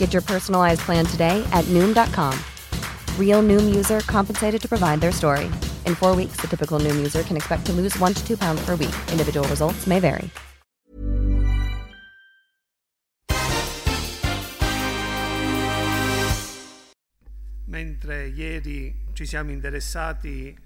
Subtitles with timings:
[0.00, 2.32] Get your personalized plan today at Noom.com.
[3.18, 5.44] Real Noom user compensated to provide their story.
[5.84, 8.64] In four weeks, the typical Noom user can expect to lose one to two pounds
[8.64, 8.94] per week.
[9.12, 10.30] Individual results may vary.
[17.66, 20.56] Mentre ieri ci siamo interessati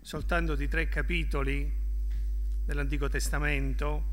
[0.00, 1.70] soltanto di tre capitoli
[2.64, 4.04] dell'Antico Testamento,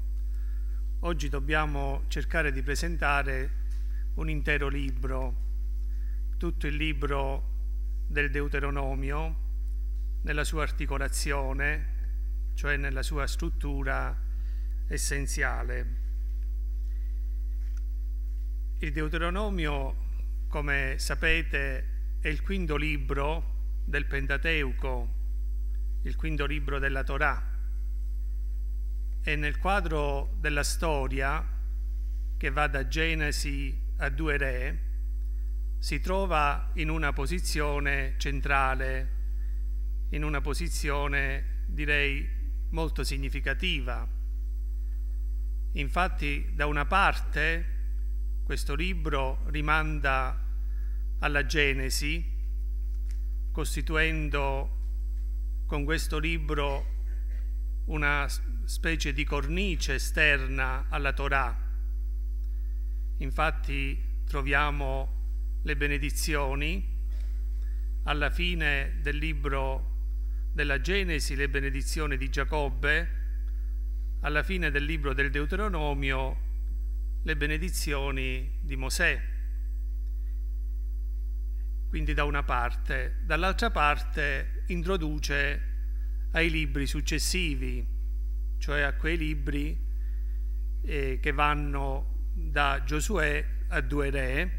[1.00, 3.61] oggi dobbiamo cercare di presentare
[4.16, 5.36] un intero libro,
[6.38, 7.50] tutto il libro
[8.08, 9.50] del Deuteronomio,
[10.24, 14.16] nella sua articolazione, cioè nella sua struttura
[14.88, 16.00] essenziale.
[18.80, 19.96] Il Deuteronomio,
[20.48, 25.20] come sapete, è il quinto libro del Pentateuco,
[26.04, 27.50] il quinto libro della Torah.
[29.24, 31.48] E nel quadro della storia,
[32.38, 34.80] che va da Genesi a due re,
[35.78, 39.20] si trova in una posizione centrale,
[40.10, 42.28] in una posizione direi
[42.72, 44.08] molto significativa.
[45.74, 47.80] Infatti da una parte
[48.44, 50.48] questo libro rimanda
[51.20, 52.24] alla Genesi,
[53.52, 54.80] costituendo
[55.68, 56.86] con questo libro
[57.86, 58.28] una
[58.66, 61.70] specie di cornice esterna alla Torah.
[63.22, 66.90] Infatti troviamo le benedizioni.
[68.04, 73.20] Alla fine del libro della Genesi, le benedizioni di Giacobbe,
[74.22, 76.50] alla fine del libro del Deuteronomio,
[77.22, 79.22] le benedizioni di Mosè.
[81.90, 85.70] Quindi da una parte, dall'altra parte introduce
[86.32, 87.86] ai libri successivi,
[88.58, 89.78] cioè a quei libri
[90.82, 94.52] eh, che vanno da Giosuè a due re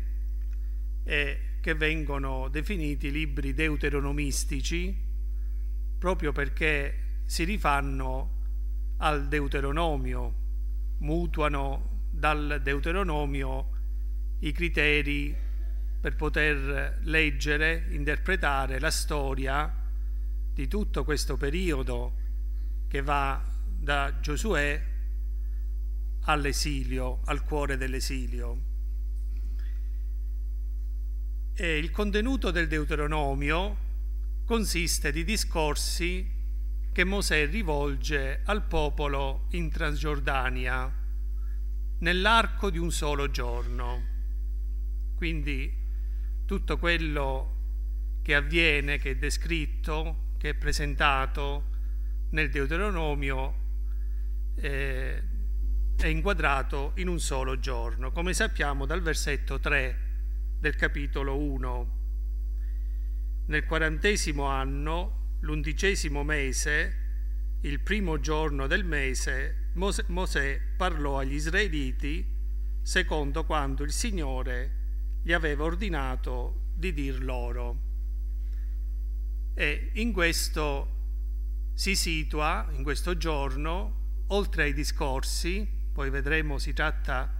[1.04, 5.10] e che vengono definiti libri deuteronomistici
[5.98, 8.40] proprio perché si rifanno
[8.98, 10.34] al Deuteronomio,
[10.98, 13.70] mutuano dal Deuteronomio
[14.40, 15.34] i criteri
[16.00, 19.72] per poter leggere, interpretare la storia
[20.52, 22.16] di tutto questo periodo
[22.88, 24.91] che va da Giosuè
[26.22, 28.70] all'esilio, al cuore dell'esilio.
[31.54, 33.76] E il contenuto del Deuteronomio
[34.44, 36.40] consiste di discorsi
[36.92, 41.00] che Mosè rivolge al popolo in Transgiordania
[41.98, 44.10] nell'arco di un solo giorno.
[45.14, 45.80] Quindi
[46.44, 47.60] tutto quello
[48.22, 51.70] che avviene, che è descritto, che è presentato
[52.30, 53.60] nel Deuteronomio
[54.56, 55.22] eh,
[56.02, 62.00] è inquadrato in un solo giorno, come sappiamo dal versetto 3 del capitolo 1.
[63.46, 72.26] Nel quarantesimo anno, l'undicesimo mese, il primo giorno del mese, Mosè parlò agli israeliti
[72.82, 77.80] secondo quanto il Signore gli aveva ordinato di dir loro.
[79.54, 87.30] E in questo si situa, in questo giorno, oltre ai discorsi, poi vedremo si tratta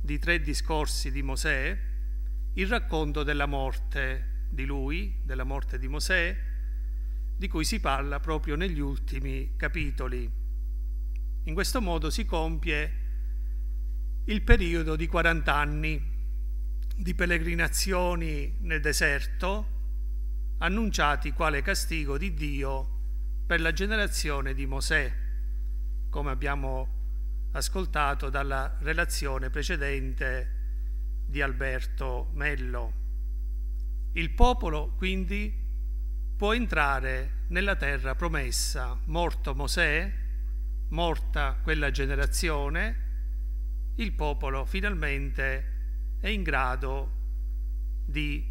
[0.00, 1.78] di tre discorsi di Mosè,
[2.52, 6.36] il racconto della morte di lui, della morte di Mosè,
[7.36, 10.30] di cui si parla proprio negli ultimi capitoli.
[11.44, 13.02] In questo modo si compie
[14.26, 16.12] il periodo di 40 anni
[16.96, 19.72] di pellegrinazioni nel deserto,
[20.58, 22.90] annunciati quale castigo di Dio
[23.46, 25.12] per la generazione di Mosè,
[26.08, 26.93] come abbiamo
[27.54, 33.02] ascoltato dalla relazione precedente di Alberto Mello.
[34.12, 35.62] Il popolo quindi
[36.36, 40.12] può entrare nella terra promessa, morto Mosè,
[40.88, 43.02] morta quella generazione,
[43.96, 45.72] il popolo finalmente
[46.20, 47.22] è in grado
[48.04, 48.44] di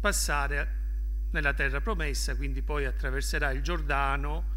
[0.00, 0.84] passare
[1.32, 4.54] nella terra promessa, quindi poi attraverserà il Giordano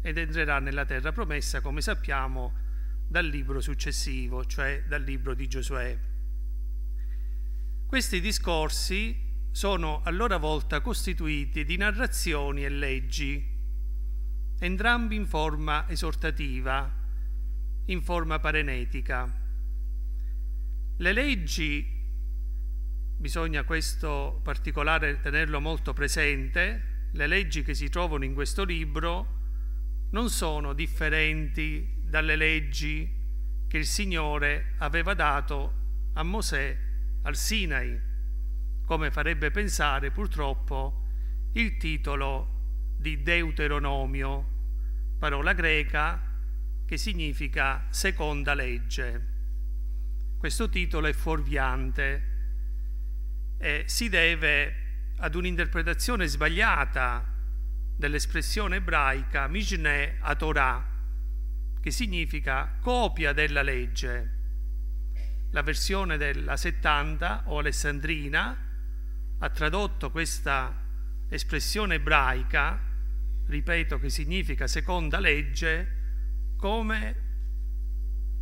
[0.00, 2.63] ed entrerà nella terra promessa, come sappiamo,
[3.06, 5.98] dal libro successivo, cioè dal libro di Giosuè.
[7.86, 9.16] Questi discorsi
[9.50, 13.52] sono a loro volta costituiti di narrazioni e leggi,
[14.58, 16.92] entrambi in forma esortativa,
[17.86, 19.42] in forma parenetica.
[20.96, 21.86] Le leggi,
[23.16, 29.42] bisogna questo particolare tenerlo molto presente, le leggi che si trovano in questo libro
[30.10, 33.12] non sono differenti dalle leggi
[33.66, 36.78] che il Signore aveva dato a Mosè
[37.22, 38.00] al Sinai
[38.86, 41.06] come farebbe pensare purtroppo
[41.54, 44.48] il titolo di Deuteronomio,
[45.18, 46.22] parola greca
[46.86, 49.32] che significa seconda legge.
[50.38, 52.22] Questo titolo è fuorviante
[53.58, 57.28] e si deve ad un'interpretazione sbagliata
[57.96, 60.93] dell'espressione ebraica Mishneh a Torah,
[61.84, 64.30] che significa copia della legge.
[65.50, 68.56] La versione della 70 o alessandrina
[69.36, 70.82] ha tradotto questa
[71.28, 72.80] espressione ebraica,
[73.44, 77.16] ripeto che significa seconda legge, come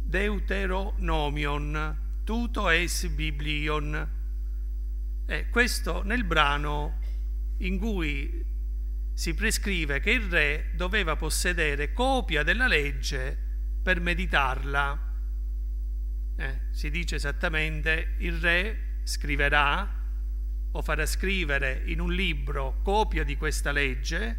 [0.04, 4.08] Deuteronomion, tuto es biblion.
[5.26, 7.00] E questo nel brano
[7.58, 8.51] in cui
[9.14, 13.36] si prescrive che il re doveva possedere copia della legge
[13.82, 15.10] per meditarla.
[16.36, 20.00] Eh, si dice esattamente il re scriverà
[20.72, 24.38] o farà scrivere in un libro copia di questa legge,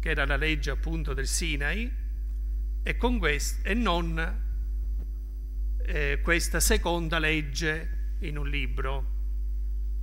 [0.00, 2.02] che era la legge appunto del Sinai,
[2.82, 4.42] e, quest- e non
[5.86, 9.12] eh, questa seconda legge in un libro.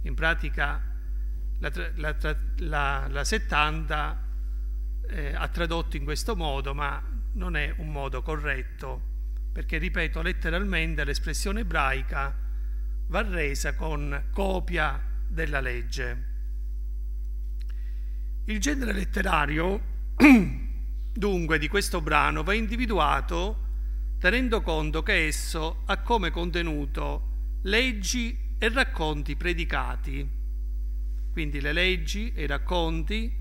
[0.03, 0.90] In pratica
[1.61, 4.27] la, la, la, la 70
[5.09, 7.01] eh, ha tradotto in questo modo, ma
[7.33, 9.01] non è un modo corretto,
[9.51, 12.35] perché ripeto letteralmente l'espressione ebraica
[13.07, 16.29] va resa con copia della legge.
[18.45, 19.81] Il genere letterario,
[21.13, 23.69] dunque, di questo brano va individuato
[24.17, 30.40] tenendo conto che esso ha come contenuto leggi e racconti predicati.
[31.31, 33.39] Quindi le leggi e i racconti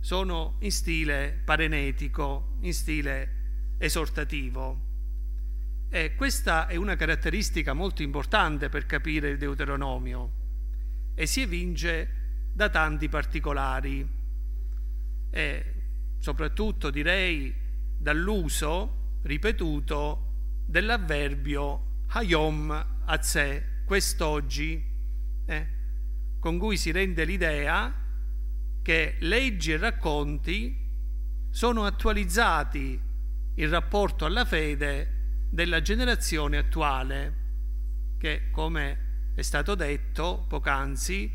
[0.00, 4.92] sono in stile parenetico, in stile esortativo.
[5.88, 10.32] E questa è una caratteristica molto importante per capire il Deuteronomio.
[11.14, 14.06] E si evince da tanti particolari.
[15.30, 15.74] E
[16.18, 17.54] soprattutto direi
[17.96, 20.32] dall'uso ripetuto
[20.66, 24.92] dell'avverbio hayom a sé, quest'oggi,
[25.46, 25.73] eh,
[26.44, 27.90] con cui si rende l'idea
[28.82, 30.78] che leggi e racconti
[31.48, 33.00] sono attualizzati
[33.54, 37.36] in rapporto alla fede della generazione attuale,
[38.18, 41.32] che come è stato detto poc'anzi,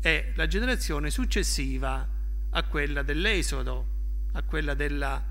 [0.00, 2.04] è la generazione successiva
[2.50, 3.86] a quella dell'Esodo,
[4.32, 5.24] a quella della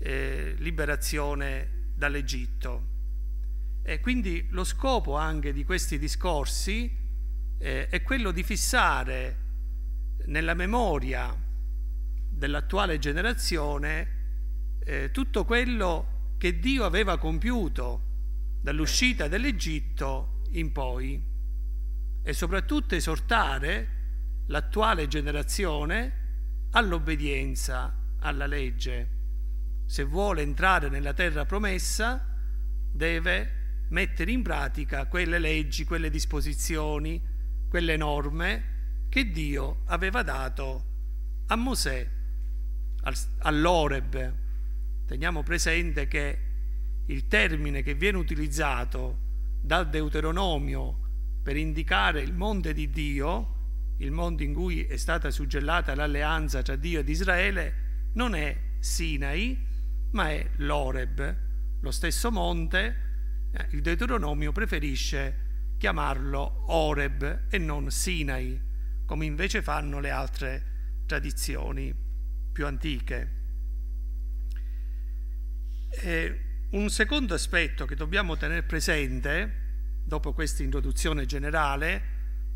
[0.00, 2.88] eh, liberazione dall'Egitto.
[3.84, 7.01] E quindi lo scopo anche di questi discorsi
[7.62, 9.38] eh, è quello di fissare
[10.26, 11.32] nella memoria
[12.28, 18.10] dell'attuale generazione eh, tutto quello che Dio aveva compiuto
[18.60, 21.22] dall'uscita dell'Egitto in poi
[22.20, 24.00] e soprattutto esortare
[24.46, 29.20] l'attuale generazione all'obbedienza alla legge.
[29.86, 32.28] Se vuole entrare nella terra promessa
[32.92, 37.30] deve mettere in pratica quelle leggi, quelle disposizioni,
[37.72, 40.84] quelle norme che Dio aveva dato
[41.46, 42.06] a Mosè
[43.38, 44.34] all'Oreb.
[45.06, 46.38] Teniamo presente che
[47.06, 49.20] il termine che viene utilizzato
[49.62, 55.94] dal Deuteronomio per indicare il monte di Dio, il monte in cui è stata suggellata
[55.94, 59.58] l'alleanza tra Dio ed Israele, non è Sinai,
[60.10, 61.36] ma è l'Oreb,
[61.80, 62.96] lo stesso monte.
[63.50, 65.41] Eh, il Deuteronomio preferisce
[65.82, 68.56] chiamarlo Oreb e non Sinai,
[69.04, 71.92] come invece fanno le altre tradizioni
[72.52, 73.30] più antiche.
[75.90, 82.00] E un secondo aspetto che dobbiamo tenere presente, dopo questa introduzione generale,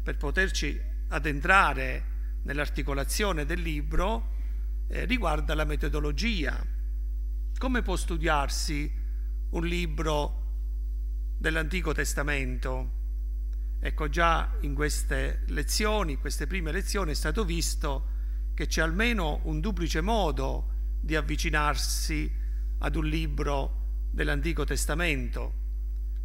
[0.05, 2.05] per poterci addentrare
[2.45, 4.35] nell'articolazione del libro,
[4.87, 6.65] eh, riguarda la metodologia.
[7.59, 8.89] Come può studiarsi
[9.51, 10.45] un libro
[11.37, 12.96] dell'Antico Testamento?
[13.79, 18.15] Ecco, già in queste lezioni, queste prime lezioni, è stato visto
[18.55, 22.33] che c'è almeno un duplice modo di avvicinarsi
[22.79, 25.65] ad un libro dell'Antico Testamento.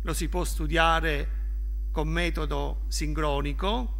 [0.04, 1.40] Lo si può studiare
[1.92, 3.98] con metodo sincronico,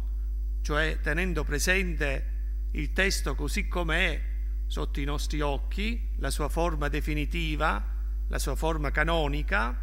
[0.62, 4.20] cioè tenendo presente il testo così com'è
[4.66, 7.84] sotto i nostri occhi, la sua forma definitiva,
[8.28, 9.78] la sua forma canonica,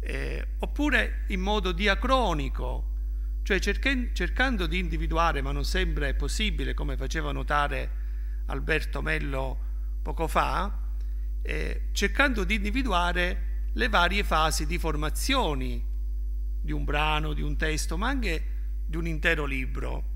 [0.00, 2.92] eh, oppure in modo diacronico,
[3.44, 7.90] cioè cercando di individuare, ma non sempre possibile, come faceva notare
[8.46, 9.58] Alberto Mello
[10.00, 10.80] poco fa,
[11.42, 15.84] eh, cercando di individuare le varie fasi di formazioni
[16.58, 18.46] di un brano, di un testo, ma anche
[18.86, 20.12] di un intero libro,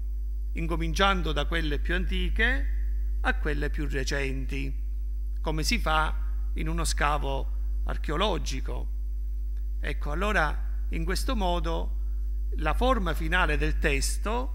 [0.55, 2.77] incominciando da quelle più antiche
[3.21, 4.75] a quelle più recenti,
[5.43, 6.17] come si fa
[6.55, 8.89] in uno scavo archeologico.
[9.81, 11.97] Ecco, allora in questo modo
[12.57, 14.55] la forma finale del testo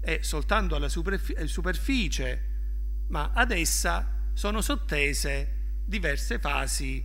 [0.00, 2.50] è soltanto alla superf- superficie,
[3.08, 7.04] ma ad essa sono sottese diverse fasi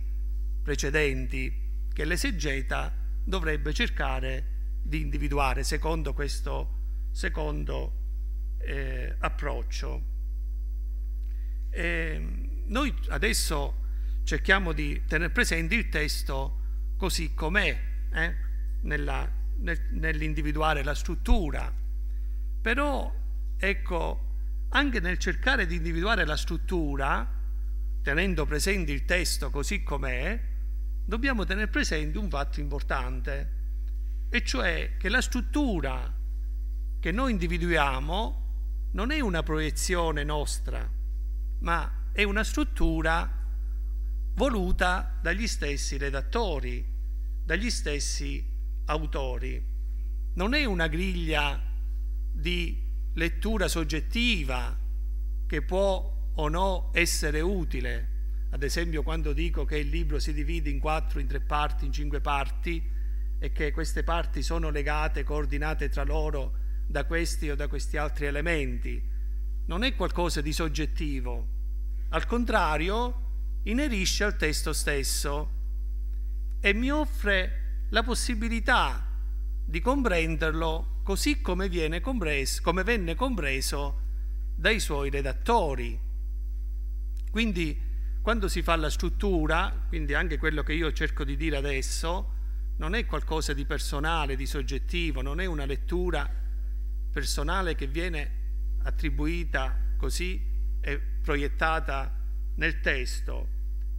[0.62, 2.94] precedenti che l'esegeta
[3.24, 6.76] dovrebbe cercare di individuare secondo questo
[7.10, 10.16] secondo eh, approccio.
[11.70, 13.86] E noi adesso
[14.24, 17.78] cerchiamo di tenere presente il testo così com'è,
[18.12, 18.34] eh,
[18.82, 21.72] nella nell'individuare la struttura,
[22.60, 23.14] però
[23.56, 24.26] ecco,
[24.70, 27.36] anche nel cercare di individuare la struttura,
[28.02, 30.40] tenendo presente il testo così com'è,
[31.04, 33.56] dobbiamo tenere presente un fatto importante,
[34.30, 36.14] e cioè che la struttura
[37.00, 38.46] che noi individuiamo
[38.92, 40.88] non è una proiezione nostra,
[41.60, 43.36] ma è una struttura
[44.34, 46.84] voluta dagli stessi redattori,
[47.44, 48.56] dagli stessi
[48.88, 49.62] autori.
[50.34, 51.60] Non è una griglia
[52.32, 54.76] di lettura soggettiva
[55.46, 58.16] che può o no essere utile.
[58.50, 61.92] Ad esempio quando dico che il libro si divide in quattro, in tre parti, in
[61.92, 62.82] cinque parti
[63.38, 66.54] e che queste parti sono legate, coordinate tra loro
[66.86, 69.02] da questi o da questi altri elementi.
[69.66, 71.56] Non è qualcosa di soggettivo.
[72.10, 73.26] Al contrario,
[73.64, 75.56] inerisce al testo stesso
[76.60, 77.57] e mi offre
[77.90, 79.06] la possibilità
[79.64, 81.68] di comprenderlo così come,
[82.00, 84.00] compreso, come venne compreso
[84.54, 85.98] dai suoi redattori.
[87.30, 87.86] Quindi
[88.20, 92.34] quando si fa la struttura, quindi anche quello che io cerco di dire adesso,
[92.76, 96.30] non è qualcosa di personale, di soggettivo, non è una lettura
[97.10, 98.30] personale che viene
[98.82, 100.40] attribuita così
[100.80, 102.14] e proiettata
[102.56, 103.48] nel testo,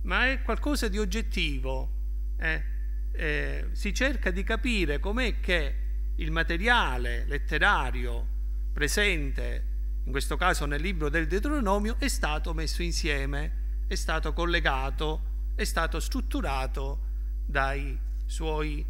[0.04, 1.98] ma è qualcosa di oggettivo.
[2.38, 2.78] Eh?
[3.12, 5.76] Eh, si cerca di capire com'è che
[6.16, 8.28] il materiale letterario
[8.74, 9.66] presente,
[10.04, 15.64] in questo caso nel libro del Deuteronomio, è stato messo insieme, è stato collegato, è
[15.64, 17.08] stato strutturato
[17.46, 18.86] dai suoi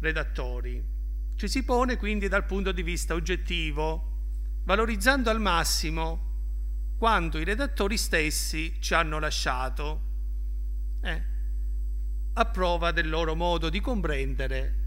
[0.00, 0.84] redattori.
[1.36, 4.12] Ci si pone quindi dal punto di vista oggettivo,
[4.64, 6.32] valorizzando al massimo
[6.96, 10.12] quanto i redattori stessi ci hanno lasciato.
[11.02, 11.32] Eh,
[12.36, 14.82] a prova del loro modo di comprendere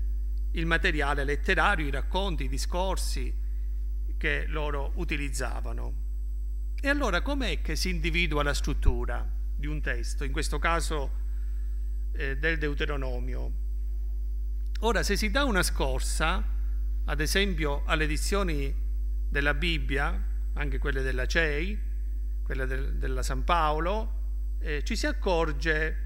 [0.52, 3.34] il materiale letterario, i racconti, i discorsi
[4.18, 6.06] che loro utilizzavano.
[6.80, 9.26] E allora com'è che si individua la struttura
[9.56, 11.12] di un testo, in questo caso
[12.14, 13.66] eh, del Deuteronomio?
[14.82, 16.44] Ora, se si dà una scorsa,
[17.06, 18.74] ad esempio alle edizioni
[19.30, 20.22] della Bibbia,
[20.54, 21.80] anche quelle della CEI,
[22.44, 26.06] quelle del, della San Paolo, eh, ci si accorge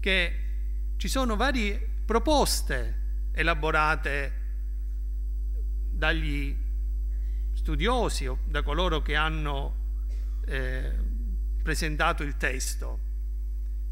[0.00, 0.43] che
[0.96, 4.42] ci sono varie proposte elaborate
[5.90, 6.56] dagli
[7.52, 9.82] studiosi o da coloro che hanno
[10.46, 10.92] eh,
[11.62, 13.00] presentato il testo,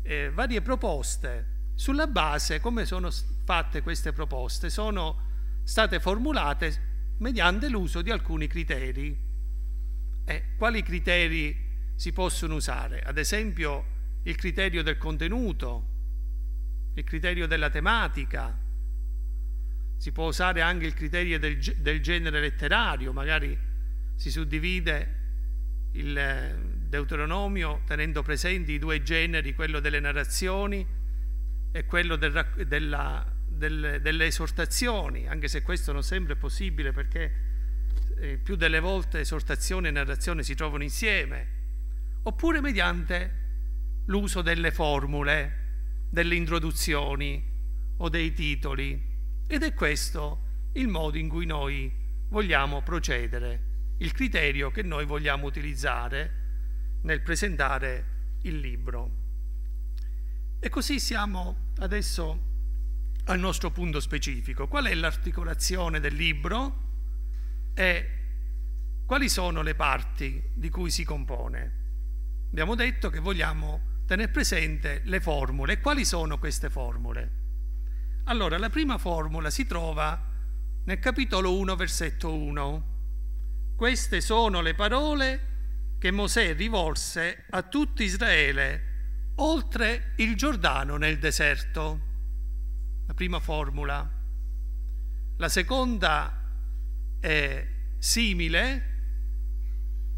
[0.03, 1.51] eh, varie proposte.
[1.75, 3.11] Sulla base, come sono
[3.45, 4.69] fatte queste proposte?
[4.69, 5.31] Sono
[5.65, 9.31] state formulate mediante l'uso di alcuni criteri.
[10.25, 13.01] Eh, quali criteri si possono usare?
[13.01, 13.85] Ad esempio
[14.25, 15.92] il criterio del contenuto,
[16.95, 18.57] il criterio della tematica,
[19.97, 23.57] si può usare anche il criterio del, del genere letterario, magari
[24.17, 25.21] si suddivide
[25.93, 26.59] il
[26.89, 30.85] Deuteronomio tenendo presenti i due generi, quello delle narrazioni
[31.71, 37.33] e quello del, della, del, delle esortazioni, anche se questo non sempre è possibile perché
[38.19, 41.61] eh, più delle volte esortazione e narrazione si trovano insieme,
[42.25, 43.41] oppure mediante
[44.07, 45.62] l'uso delle formule,
[46.13, 47.43] delle introduzioni
[47.97, 49.03] o dei titoli.
[49.47, 51.91] Ed è questo il modo in cui noi
[52.29, 56.41] vogliamo procedere, il criterio che noi vogliamo utilizzare
[57.03, 59.21] nel presentare il libro.
[60.61, 62.51] E così siamo adesso
[63.25, 64.69] al nostro punto specifico.
[64.69, 66.91] Qual è l'articolazione del libro
[67.73, 68.11] e
[69.07, 71.81] quali sono le parti di cui si compone?
[72.51, 75.81] Abbiamo detto che vogliamo tenere presente le formule.
[75.81, 77.41] Quali sono queste formule?
[78.25, 80.31] Allora, la prima formula si trova
[80.85, 82.91] nel capitolo 1, versetto 1.
[83.77, 85.51] Queste sono le parole
[85.99, 88.91] che Mosè rivolse a tutto Israele
[89.37, 92.11] oltre il Giordano nel deserto.
[93.07, 94.21] La prima formula.
[95.37, 96.41] La seconda
[97.19, 97.69] è
[97.99, 98.91] simile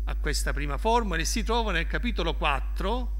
[0.04, 3.13] a questa prima formula e si trova nel capitolo 4,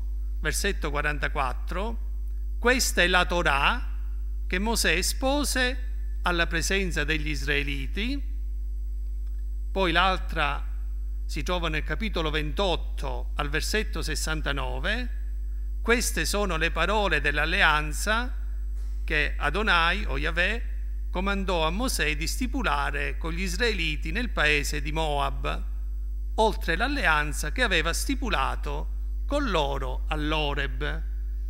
[0.45, 1.99] versetto 44,
[2.59, 3.97] questa è la Torah
[4.47, 8.23] che Mosè espose alla presenza degli israeliti,
[9.73, 10.63] poi l'altra
[11.25, 15.23] si trova nel capitolo 28 al versetto 69,
[15.81, 18.37] queste sono le parole dell'alleanza
[19.03, 20.73] che Adonai o Yahweh
[21.11, 25.65] comandò a Mosè di stipulare con gli israeliti nel paese di Moab,
[26.35, 28.94] oltre l'alleanza che aveva stipulato
[29.27, 31.03] con loro all'Oreb.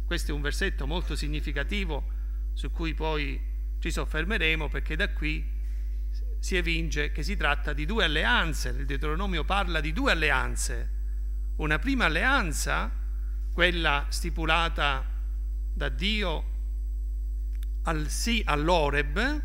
[0.04, 2.12] Questo è un versetto molto significativo
[2.52, 3.40] su cui poi
[3.78, 5.52] ci soffermeremo perché da qui
[6.38, 8.69] si evince che si tratta di due alleanze.
[8.71, 10.91] Il Deuteronomio parla di due alleanze.
[11.56, 12.91] Una prima alleanza,
[13.52, 15.04] quella stipulata
[15.73, 16.52] da Dio
[17.84, 19.43] al sì all'Oreb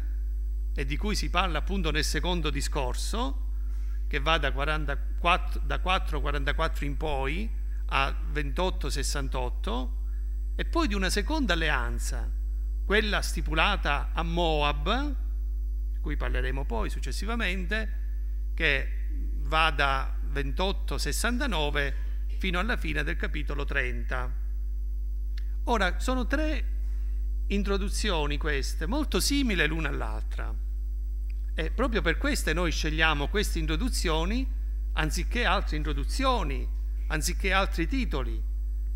[0.73, 3.47] e di cui si parla appunto nel secondo discorso,
[4.07, 7.49] che va da, 44, da 4.44 in poi,
[7.89, 9.89] a 28-68
[10.55, 12.29] e poi di una seconda alleanza,
[12.85, 15.15] quella stipulata a Moab,
[15.93, 17.97] di cui parleremo poi successivamente,
[18.53, 19.07] che
[19.41, 21.93] va da 28-69
[22.37, 24.33] fino alla fine del capitolo 30.
[25.65, 26.77] Ora, sono tre
[27.47, 30.53] introduzioni queste, molto simili l'una all'altra.
[31.53, 34.47] E proprio per queste noi scegliamo queste introduzioni
[34.93, 36.67] anziché altre introduzioni
[37.09, 38.41] anziché altri titoli,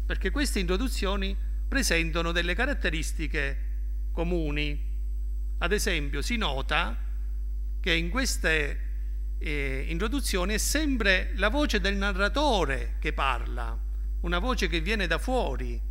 [0.06, 1.36] perché queste introduzioni
[1.67, 4.91] presentano delle caratteristiche comuni.
[5.60, 6.97] Ad esempio, si nota
[7.80, 13.78] che in queste eh, introduzioni è sempre la voce del narratore che parla,
[14.21, 15.82] una voce che viene da fuori.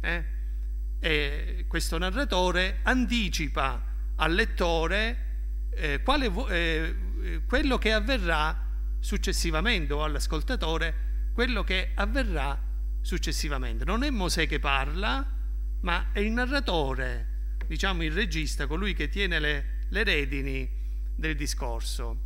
[0.00, 0.24] Eh?
[0.98, 5.24] E questo narratore anticipa al lettore
[5.70, 8.64] eh, quale, eh, quello che avverrà
[8.98, 11.04] successivamente o all'ascoltatore
[11.36, 12.58] quello che avverrà
[13.02, 13.84] successivamente.
[13.84, 15.34] Non è Mosè che parla,
[15.80, 20.66] ma è il narratore, diciamo il regista, colui che tiene le, le redini
[21.14, 22.22] del discorso.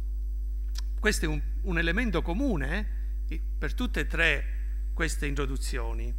[1.00, 6.14] Questo è un, un elemento comune eh, per tutte e tre queste introduzioni.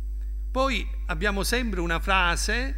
[0.52, 2.76] Poi abbiamo sempre una frase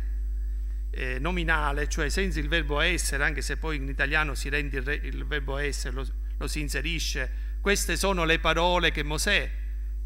[0.91, 4.83] eh, nominale, cioè senza il verbo essere, anche se poi in italiano si rende il,
[4.83, 7.57] re, il verbo essere, lo, lo si inserisce.
[7.61, 9.61] Queste sono le parole che Mosè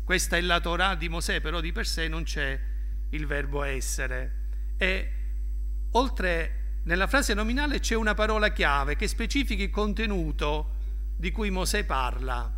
[0.08, 2.58] questa è la Torah di Mosè, però di per sé non c'è
[3.10, 4.46] il verbo essere.
[4.78, 5.12] E
[5.92, 10.76] oltre nella frase nominale c'è una parola chiave che specifica il contenuto
[11.18, 12.50] di cui Mosè parla.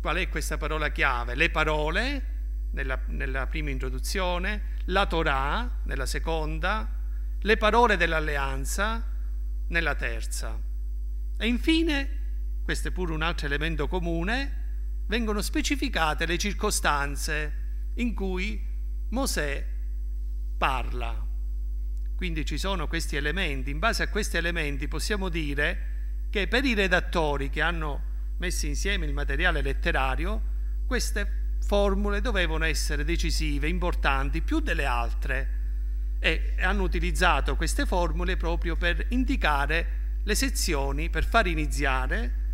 [0.00, 1.36] Qual è questa parola chiave?
[1.36, 2.24] Le parole
[2.72, 6.90] nella, nella prima introduzione, la Torah nella seconda,
[7.38, 9.06] le parole dell'alleanza
[9.68, 10.60] nella terza.
[11.38, 12.18] E infine,
[12.64, 14.64] questo è pure un altro elemento comune,
[15.06, 17.64] vengono specificate le circostanze
[17.94, 18.60] in cui
[19.10, 19.64] Mosè
[20.58, 21.24] parla.
[22.16, 25.94] Quindi ci sono questi elementi, in base a questi elementi possiamo dire
[26.30, 28.02] che per i redattori che hanno
[28.38, 30.54] messo insieme il materiale letterario,
[30.86, 35.54] queste formule dovevano essere decisive, importanti, più delle altre
[36.18, 42.44] e hanno utilizzato queste formule proprio per indicare le sezioni, per far iniziare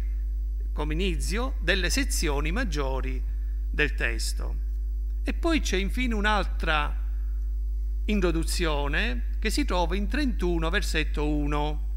[0.73, 3.23] come inizio delle sezioni maggiori
[3.71, 4.57] del testo.
[5.23, 7.01] E poi c'è infine un'altra
[8.07, 11.91] introduzione che si trova in 31 versetto 1.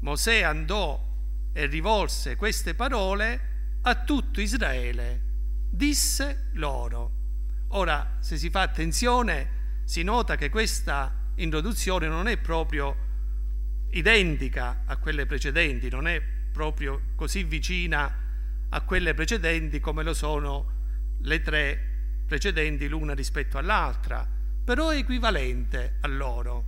[0.00, 1.10] Mosè andò
[1.52, 3.50] e rivolse queste parole
[3.82, 5.20] a tutto Israele.
[5.70, 7.20] Disse loro.
[7.68, 13.10] Ora, se si fa attenzione, si nota che questa introduzione non è proprio
[13.90, 16.22] identica a quelle precedenti, non è
[16.52, 18.20] proprio così vicina
[18.68, 20.80] a quelle precedenti come lo sono
[21.20, 21.90] le tre
[22.26, 24.26] precedenti l'una rispetto all'altra,
[24.64, 26.64] però è equivalente a loro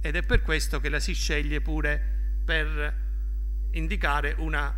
[0.00, 3.06] ed è per questo che la si sceglie pure per
[3.72, 4.74] indicare una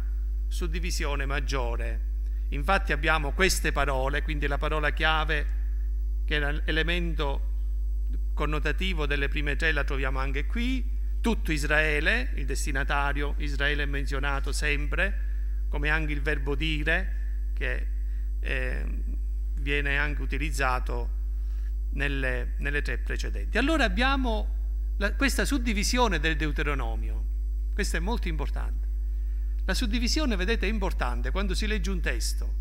[0.48, 2.08] suddivisione maggiore.
[2.50, 5.58] Infatti abbiamo queste parole, quindi la parola chiave
[6.24, 7.48] che è l'elemento
[8.34, 14.52] connotativo delle prime tre la troviamo anche qui, tutto Israele, il destinatario, Israele è menzionato
[14.52, 15.28] sempre,
[15.68, 17.86] come anche il verbo dire, che
[18.40, 18.84] eh,
[19.54, 21.18] viene anche utilizzato
[21.92, 23.58] nelle, nelle tre precedenti.
[23.58, 27.24] Allora abbiamo la, questa suddivisione del Deuteronomio,
[27.74, 28.88] questo è molto importante.
[29.64, 32.52] La suddivisione, vedete, è importante quando si legge un testo,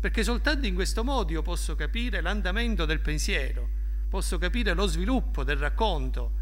[0.00, 3.68] perché soltanto in questo modo io posso capire l'andamento del pensiero,
[4.08, 6.32] posso capire lo sviluppo del racconto,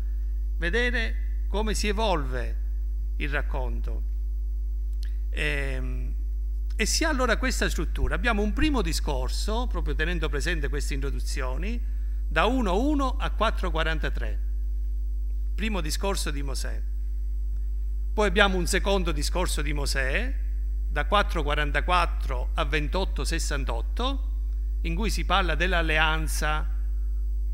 [0.57, 2.65] vedere come si evolve
[3.17, 4.03] il racconto.
[5.31, 6.15] E, ehm,
[6.79, 8.15] e si ha allora questa struttura.
[8.15, 11.83] Abbiamo un primo discorso, proprio tenendo presente queste introduzioni,
[12.29, 14.39] da 1.1 a 4.43.
[15.55, 16.83] Primo discorso di Mosè.
[18.13, 20.35] Poi abbiamo un secondo discorso di Mosè,
[20.87, 24.19] da 4.44 a 28.68,
[24.83, 26.75] in cui si parla dell'alleanza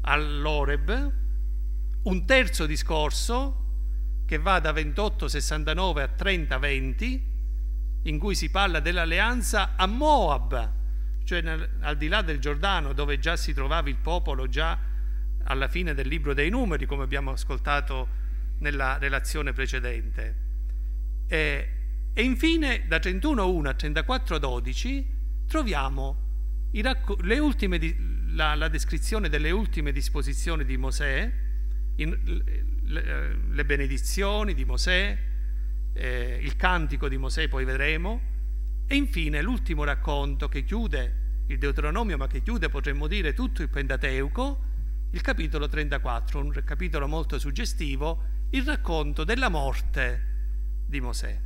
[0.00, 1.12] all'Oreb.
[2.02, 3.61] Un terzo discorso
[4.24, 7.20] che va da 28-69 a 30-20,
[8.04, 10.72] in cui si parla dell'alleanza a Moab,
[11.24, 14.78] cioè nel, al di là del Giordano, dove già si trovava il popolo già
[15.44, 18.20] alla fine del libro dei numeri, come abbiamo ascoltato
[18.58, 20.36] nella relazione precedente.
[21.26, 21.68] E,
[22.12, 25.04] e infine da 31.1 a 34.12
[25.46, 26.16] troviamo
[27.38, 27.78] ultime,
[28.30, 31.32] la, la descrizione delle ultime disposizioni di Mosè,
[31.96, 32.18] in,
[32.92, 35.18] le, eh, le benedizioni di Mosè,
[35.94, 38.30] eh, il cantico di Mosè, poi vedremo,
[38.86, 43.68] e infine l'ultimo racconto che chiude il Deuteronomio, ma che chiude, potremmo dire, tutto il
[43.68, 44.70] Pentateuco,
[45.10, 50.30] il capitolo 34, un capitolo molto suggestivo, il racconto della morte
[50.86, 51.40] di Mosè.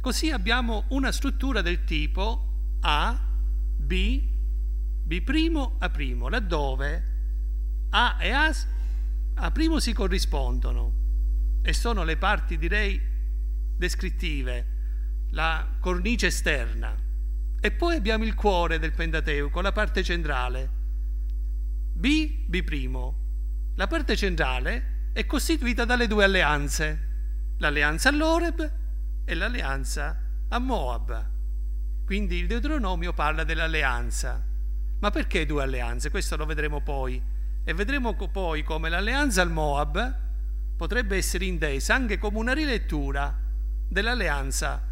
[0.00, 3.18] Così abbiamo una struttura del tipo A,
[3.76, 4.22] B,
[5.02, 5.22] B'
[5.78, 7.04] A', laddove
[7.90, 8.52] A e A
[9.40, 10.92] a primo si corrispondono
[11.62, 13.00] e sono le parti, direi,
[13.76, 14.66] descrittive,
[15.30, 16.94] la cornice esterna.
[17.58, 20.70] E poi abbiamo il cuore del Pentateuco, la parte centrale.
[21.92, 23.14] B, B'.
[23.76, 28.72] La parte centrale è costituita dalle due alleanze, l'alleanza all'Oreb
[29.24, 31.30] e l'alleanza a Moab.
[32.04, 34.46] Quindi il Deuteronomio parla dell'alleanza.
[35.00, 36.10] Ma perché due alleanze?
[36.10, 40.28] Questo lo vedremo poi e vedremo poi come l'alleanza al Moab
[40.76, 43.38] potrebbe essere intesa anche come una rilettura
[43.88, 44.86] dell'alleanza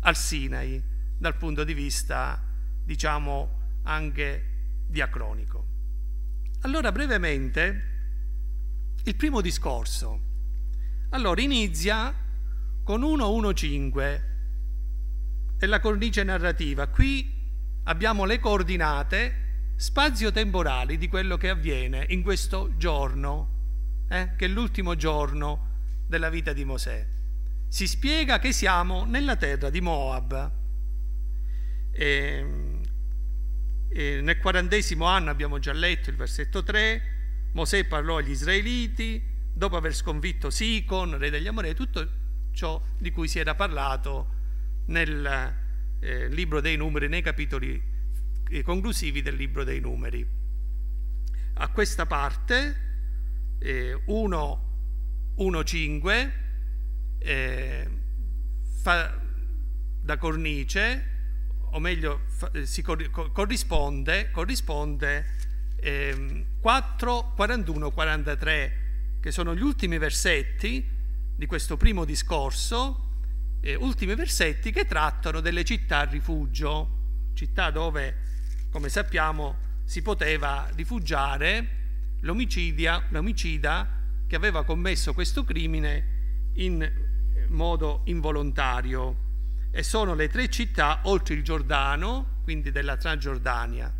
[0.00, 0.82] al Sinai
[1.16, 2.42] dal punto di vista,
[2.84, 5.66] diciamo, anche diacronico.
[6.60, 7.88] Allora, brevemente,
[9.04, 10.20] il primo discorso.
[11.10, 12.14] Allora, inizia
[12.82, 14.22] con 1.1.5
[15.58, 16.88] e la cornice narrativa.
[16.88, 17.38] Qui
[17.84, 19.39] abbiamo le coordinate
[19.80, 25.68] spazio-temporali di quello che avviene in questo giorno, eh, che è l'ultimo giorno
[26.06, 27.06] della vita di Mosè.
[27.66, 30.52] Si spiega che siamo nella terra di Moab.
[31.92, 32.44] E,
[33.88, 39.78] e nel quarantesimo anno abbiamo già letto il versetto 3, Mosè parlò agli israeliti, dopo
[39.78, 42.06] aver sconfitto Sicon, re degli Amorei, tutto
[42.52, 44.28] ciò di cui si era parlato
[44.88, 45.56] nel
[46.00, 47.89] eh, libro dei numeri, nei capitoli
[48.62, 50.38] conclusivi del libro dei numeri.
[51.54, 52.88] A questa parte
[53.58, 56.30] eh, 1.1.5
[57.18, 57.88] eh,
[58.82, 59.18] fa
[60.02, 61.06] da cornice,
[61.72, 65.26] o meglio fa, eh, si cor- corrisponde, corrisponde
[65.76, 68.78] eh, 4, 41, 43,
[69.20, 70.98] che sono gli ultimi versetti
[71.36, 73.08] di questo primo discorso,
[73.60, 76.98] eh, ultimi versetti che trattano delle città a rifugio,
[77.34, 78.28] città dove
[78.70, 81.78] come sappiamo, si poteva rifugiare
[82.20, 86.88] l'omicida che aveva commesso questo crimine in
[87.48, 89.28] modo involontario.
[89.72, 93.92] E sono le tre città oltre il Giordano, quindi della Transgiordania.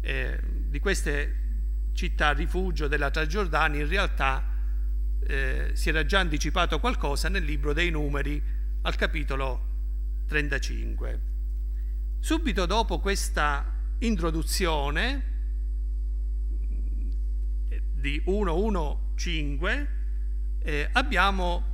[0.00, 1.42] eh, di queste
[1.94, 4.44] città rifugio della Transgiordania in realtà
[5.26, 8.42] eh, si era già anticipato qualcosa nel libro dei numeri
[8.82, 9.72] al capitolo
[10.26, 11.20] 35.
[12.20, 13.73] Subito dopo questa
[14.06, 15.32] introduzione
[17.94, 19.86] di 1.1.5
[20.62, 21.72] eh, abbiamo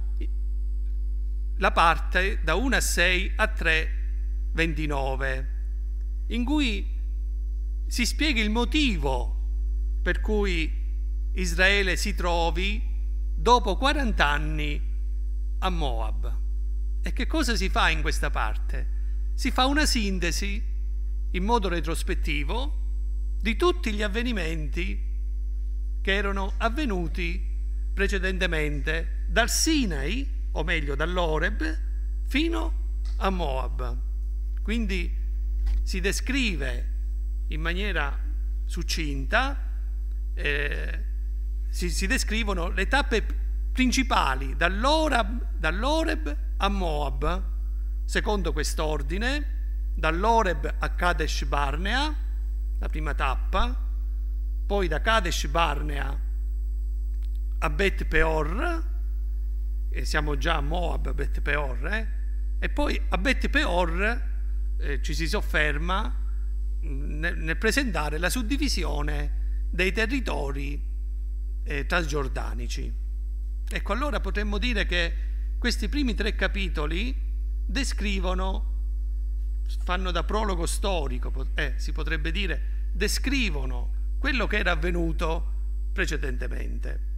[1.57, 3.89] la parte da 1 a 6 a 3
[4.53, 5.59] 29
[6.29, 6.99] in cui
[7.87, 10.71] si spiega il motivo per cui
[11.35, 12.81] Israele si trovi
[13.35, 14.81] dopo 40 anni
[15.59, 16.39] a Moab.
[17.03, 19.33] E che cosa si fa in questa parte?
[19.35, 20.70] Si fa una sintesi
[21.33, 22.79] in modo retrospettivo
[23.41, 25.09] di tutti gli avvenimenti
[26.01, 27.49] che erano avvenuti
[27.93, 31.79] precedentemente dal Sinai, o meglio dall'Oreb,
[32.27, 33.99] fino a Moab.
[34.63, 35.13] Quindi
[35.83, 36.89] si descrive
[37.49, 38.19] in maniera
[38.65, 39.69] succinta,
[40.35, 41.05] eh,
[41.69, 43.25] si, si, descrivono le tappe
[43.73, 47.45] principali dall'Oreb, dall'Oreb a Moab,
[48.05, 49.60] secondo quest'ordine,
[49.95, 52.15] dall'Oreb a Kadesh Barnea,
[52.79, 53.89] la prima tappa,
[54.67, 56.29] poi da Kadesh Barnea
[57.63, 58.89] a Bet Peor,
[59.91, 62.09] e siamo già a Moab, a Bet Peor, eh?
[62.59, 64.29] e poi a Bet Peor
[64.79, 66.29] eh, ci si sofferma
[66.81, 70.83] nel, nel, presentare la suddivisione dei territori
[71.65, 72.93] eh, transgiordanici.
[73.69, 75.15] Ecco, allora potremmo dire che
[75.59, 77.15] questi primi tre capitoli
[77.67, 78.70] descrivono,
[79.85, 87.09] fanno da prologo storico, eh, si potrebbe dire, descrivono quello che era avvenuto precedentemente.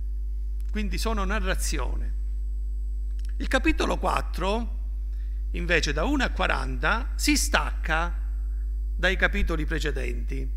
[0.70, 2.20] Quindi sono narrazione.
[3.38, 4.78] Il capitolo 4,
[5.52, 8.20] invece, da 1 a 40, si stacca
[8.94, 10.48] dai capitoli precedenti,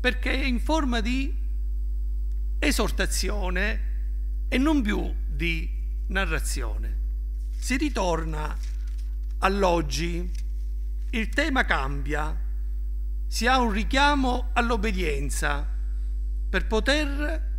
[0.00, 1.32] perché è in forma di
[2.58, 3.92] esortazione
[4.48, 5.70] e non più di
[6.08, 7.02] narrazione.
[7.56, 8.56] Si ritorna
[9.38, 10.30] all'oggi,
[11.14, 12.36] il tema cambia,
[13.28, 15.68] si ha un richiamo all'obbedienza
[16.48, 17.52] per poter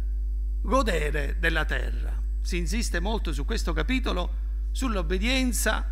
[0.62, 2.22] godere della terra.
[2.42, 5.90] Si insiste molto su questo capitolo sull'obbedienza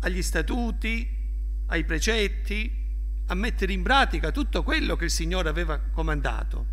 [0.00, 1.08] agli statuti,
[1.66, 2.80] ai precetti,
[3.26, 6.66] a mettere in pratica tutto quello che il Signore aveva comandato,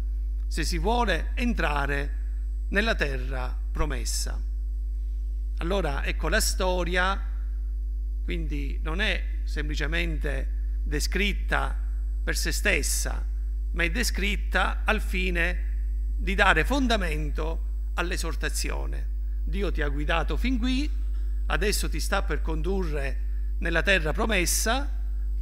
[0.48, 4.42] se si vuole entrare nella terra promessa.
[5.58, 7.29] Allora ecco la storia,
[8.30, 11.76] quindi non è semplicemente descritta
[12.24, 13.26] per se stessa,
[13.72, 19.08] ma è descritta al fine di dare fondamento all'esortazione.
[19.44, 20.88] Dio ti ha guidato fin qui,
[21.48, 24.88] adesso ti sta per condurre nella terra promessa,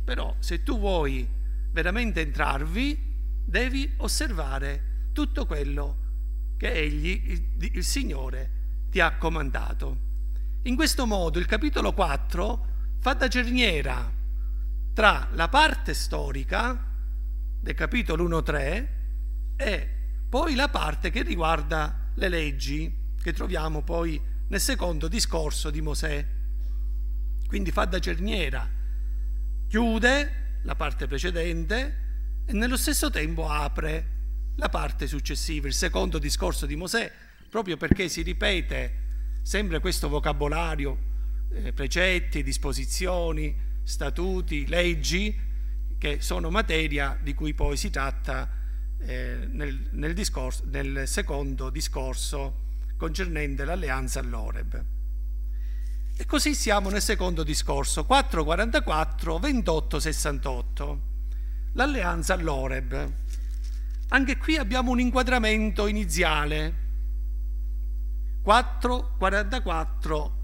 [0.06, 1.28] però se tu vuoi
[1.70, 10.06] veramente entrarvi, devi osservare tutto quello che egli, il, il Signore, ti ha comandato.
[10.62, 14.14] In questo modo il capitolo 4 fa da cerniera
[14.94, 16.86] tra la parte storica
[17.60, 18.88] del capitolo 1-3
[19.56, 19.90] e
[20.30, 26.26] poi la parte che riguarda le leggi che troviamo poi nel secondo discorso di Mosè.
[27.48, 28.70] Quindi fa da cerniera,
[29.68, 32.06] chiude la parte precedente
[32.46, 34.16] e nello stesso tempo apre
[34.56, 37.12] la parte successiva, il secondo discorso di Mosè,
[37.50, 39.06] proprio perché si ripete
[39.44, 41.07] sempre questo vocabolario,
[41.52, 45.46] eh, precetti, disposizioni, statuti, leggi,
[45.98, 48.50] che sono materia di cui poi si tratta
[49.00, 52.66] eh, nel, nel, discorso, nel secondo discorso
[52.98, 54.86] concernente l'alleanza all'Oreb.
[56.20, 61.02] E così siamo nel secondo discorso, 444, 28, 68.
[61.74, 63.12] L'alleanza all'Oreb.
[64.10, 66.86] Anche qui abbiamo un inquadramento iniziale.
[68.42, 70.37] 4, 44,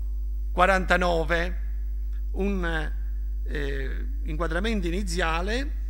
[0.54, 1.62] 49.
[2.34, 2.92] Un
[3.46, 5.82] eh, inquadramento iniziale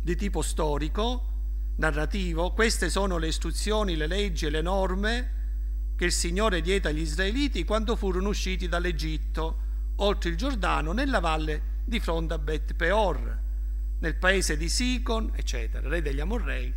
[0.00, 5.34] di tipo storico, narrativo, queste sono le istruzioni, le leggi e le norme
[5.96, 9.58] che il Signore diede agli israeliti quando furono usciti dall'Egitto,
[9.96, 13.40] oltre il Giordano, nella valle di fronte a Bet Peor,
[13.98, 16.72] nel paese di Sicon, eccetera, re degli Amorrei,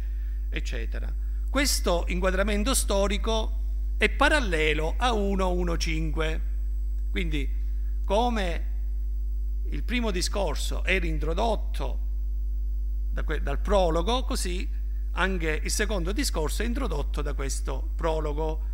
[0.49, 1.13] eccetera.
[1.49, 6.39] Questo inquadramento storico è parallelo a 1.1.5.
[7.09, 7.49] Quindi,
[8.03, 8.65] come
[9.69, 12.07] il primo discorso era introdotto
[13.11, 14.67] da que- dal prologo, così
[15.11, 18.67] anche il secondo discorso è introdotto da questo prologo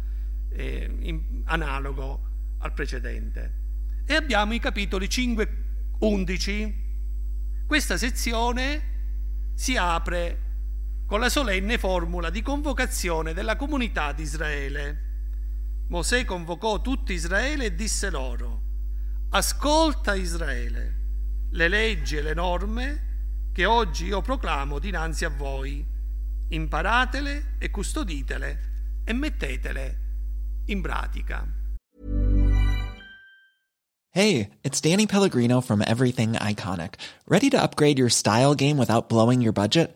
[0.50, 2.21] eh, in, analogo
[2.60, 3.63] al precedente.
[4.06, 6.74] E abbiamo i capitoli 5-11.
[7.65, 8.93] Questa sezione
[9.56, 10.43] si apre
[11.06, 15.05] con la solenne formula di convocazione della comunità di Israele.
[15.88, 18.62] Mosè convocò tutto Israele e disse loro,
[19.30, 25.86] ascolta Israele, le leggi e le norme che oggi io proclamo dinanzi a voi,
[26.50, 28.60] imparatele e custoditele
[29.06, 30.00] e mettetele
[30.65, 31.48] in pratica.
[34.10, 36.95] Hey, it's Danny Pellegrino from Everything Iconic.
[37.28, 39.95] Ready to upgrade your style game without blowing your budget?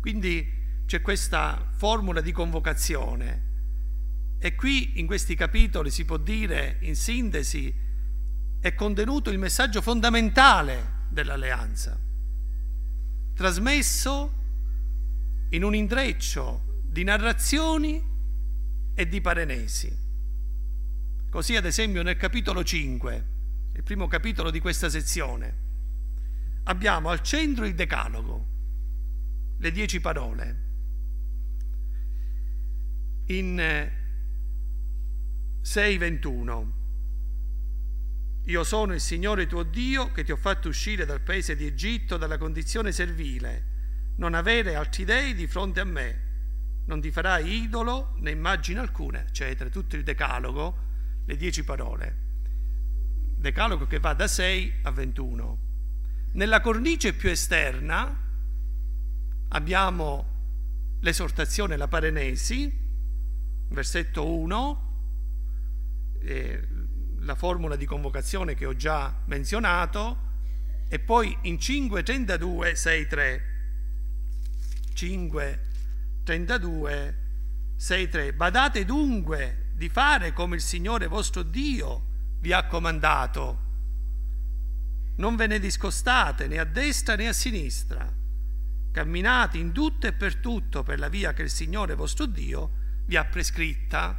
[0.00, 0.56] Quindi
[0.86, 3.46] c'è questa formula di convocazione.
[4.38, 7.74] E qui in questi capitoli si può dire, in sintesi,
[8.60, 11.98] è contenuto il messaggio fondamentale dell'alleanza.
[13.34, 14.34] Trasmesso
[15.50, 18.02] in un intreccio di narrazioni
[18.94, 20.06] e di parenesi.
[21.30, 23.26] Così ad esempio nel capitolo 5,
[23.74, 25.66] il primo capitolo di questa sezione,
[26.64, 28.56] abbiamo al centro il decalogo,
[29.58, 30.66] le dieci parole.
[33.26, 33.56] In
[35.62, 36.76] 6.21
[38.48, 42.16] io sono il Signore tuo Dio che ti ho fatto uscire dal paese di Egitto
[42.16, 43.76] dalla condizione servile.
[44.16, 46.26] Non avere altri dei di fronte a me.
[46.86, 49.68] Non ti farai idolo né immagine alcuna, eccetera.
[49.68, 50.76] Tutto il decalogo,
[51.26, 52.16] le dieci parole.
[53.36, 55.58] Decalogo che va da 6 a 21.
[56.32, 58.27] Nella cornice più esterna
[59.48, 60.36] abbiamo
[61.00, 62.86] l'esortazione, la parenesi,
[63.68, 64.86] versetto 1,
[66.20, 66.68] eh,
[67.20, 70.26] la formula di convocazione che ho già menzionato
[70.88, 73.40] e poi in 5.32 6.3
[74.94, 77.14] 5.32
[77.78, 82.06] 6.3 badate dunque di fare come il Signore vostro Dio
[82.40, 83.66] vi ha comandato.
[85.16, 88.18] Non ve ne discostate né a destra né a sinistra
[88.90, 92.70] camminate in tutto e per tutto per la via che il Signore vostro Dio
[93.06, 94.16] vi ha prescritta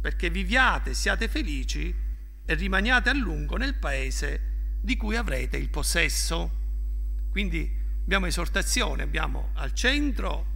[0.00, 1.94] perché viviate siate felici
[2.44, 6.62] e rimaniate a lungo nel paese di cui avrete il possesso.
[7.30, 7.70] Quindi
[8.02, 10.52] abbiamo esortazione, abbiamo al centro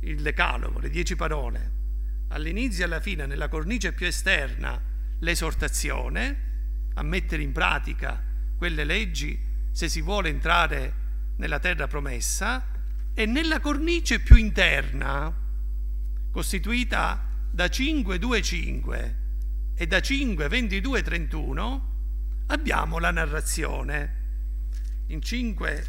[0.00, 1.72] il decalogo, le dieci parole,
[2.28, 4.80] all'inizio e alla fine, nella cornice più esterna,
[5.18, 6.50] l'esortazione
[6.94, 8.22] a mettere in pratica
[8.56, 9.38] quelle leggi
[9.72, 11.01] se si vuole entrare
[11.42, 12.64] nella terra promessa
[13.12, 15.34] e nella cornice più interna,
[16.30, 19.16] costituita da 5, 2, 5,
[19.74, 21.92] e da 5, 22, 31
[22.46, 24.20] abbiamo la narrazione.
[25.08, 25.86] In 5,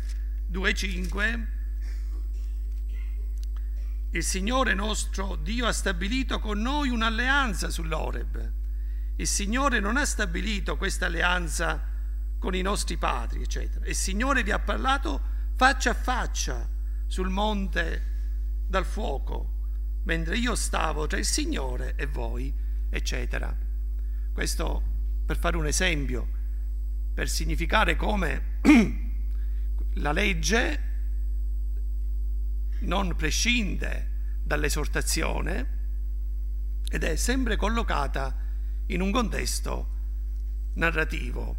[0.48, 1.48] 2, 5
[4.14, 8.52] il Signore nostro Dio ha stabilito con noi un'alleanza sull'Oreb.
[9.18, 11.80] Il Signore non ha stabilito questa alleanza
[12.40, 13.86] con i nostri padri, eccetera.
[13.86, 16.70] Il Signore vi ha parlato faccia a faccia
[17.08, 18.12] sul monte
[18.68, 22.54] dal fuoco, mentre io stavo tra il Signore e voi,
[22.90, 23.56] eccetera.
[24.34, 24.92] Questo
[25.26, 26.28] per fare un esempio,
[27.14, 28.60] per significare come
[29.96, 30.92] la legge
[32.82, 35.82] non prescinde dall'esortazione
[36.90, 38.36] ed è sempre collocata
[38.88, 39.92] in un contesto
[40.74, 41.56] narrativo.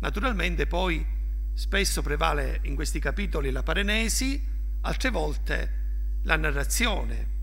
[0.00, 1.15] Naturalmente poi
[1.56, 4.46] spesso prevale in questi capitoli la parenesi,
[4.82, 5.72] altre volte
[6.24, 7.34] la narrazione.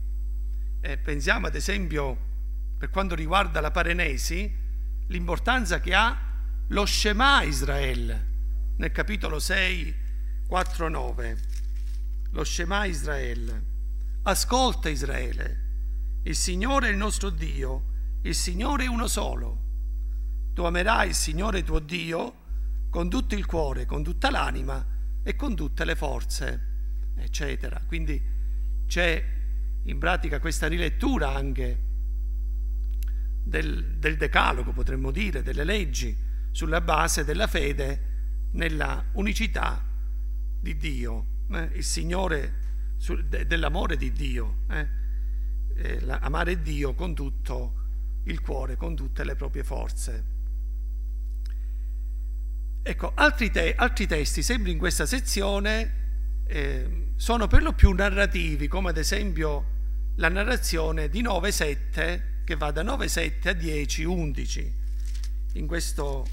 [0.82, 2.32] E pensiamo ad esempio
[2.78, 4.56] per quanto riguarda la parenesi,
[5.08, 6.16] l'importanza che ha
[6.68, 8.28] lo Shema Israel
[8.76, 9.96] nel capitolo 6,
[10.46, 11.38] 4, 9.
[12.32, 13.66] Lo Shema Israel.
[14.24, 15.62] Ascolta Israele,
[16.24, 17.84] il Signore è il nostro Dio,
[18.22, 19.62] il Signore è uno solo.
[20.54, 22.42] Tu amerai il Signore tuo Dio
[22.94, 24.86] con tutto il cuore, con tutta l'anima,
[25.24, 27.82] e con tutte le forze, eccetera.
[27.88, 28.22] Quindi
[28.86, 29.32] c'è
[29.82, 31.80] in pratica questa rilettura anche
[33.44, 36.16] del, del decalogo, potremmo dire, delle leggi,
[36.52, 39.84] sulla base della fede nella unicità
[40.60, 41.72] di Dio, eh?
[41.74, 42.62] il Signore
[43.48, 44.88] dell'amore di Dio, eh?
[45.78, 47.74] Eh, amare Dio con tutto
[48.26, 50.33] il cuore, con tutte le proprie forze.
[52.86, 58.68] Ecco, altri, te, altri testi, sempre in questa sezione, eh, sono per lo più narrativi,
[58.68, 59.72] come ad esempio
[60.16, 64.72] la narrazione di 9-7, che va da 9-7 a 10-11.
[65.54, 66.28] In questo,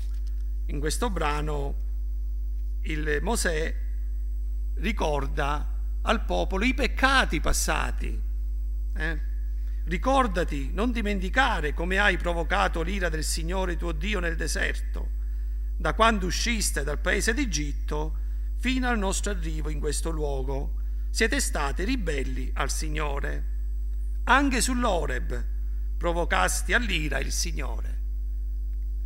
[0.66, 1.74] in questo brano
[2.82, 3.72] il Mosè
[4.78, 5.72] ricorda
[6.02, 8.20] al popolo i peccati passati.
[8.96, 9.20] Eh?
[9.84, 15.18] Ricordati, non dimenticare come hai provocato l'ira del Signore tuo Dio nel deserto,
[15.80, 18.18] da quando usciste dal paese d'Egitto
[18.58, 20.74] fino al nostro arrivo in questo luogo.
[21.08, 23.46] Siete stati ribelli al Signore.
[24.24, 25.46] Anche sull'Oreb
[25.96, 27.98] provocasti all'ira il Signore.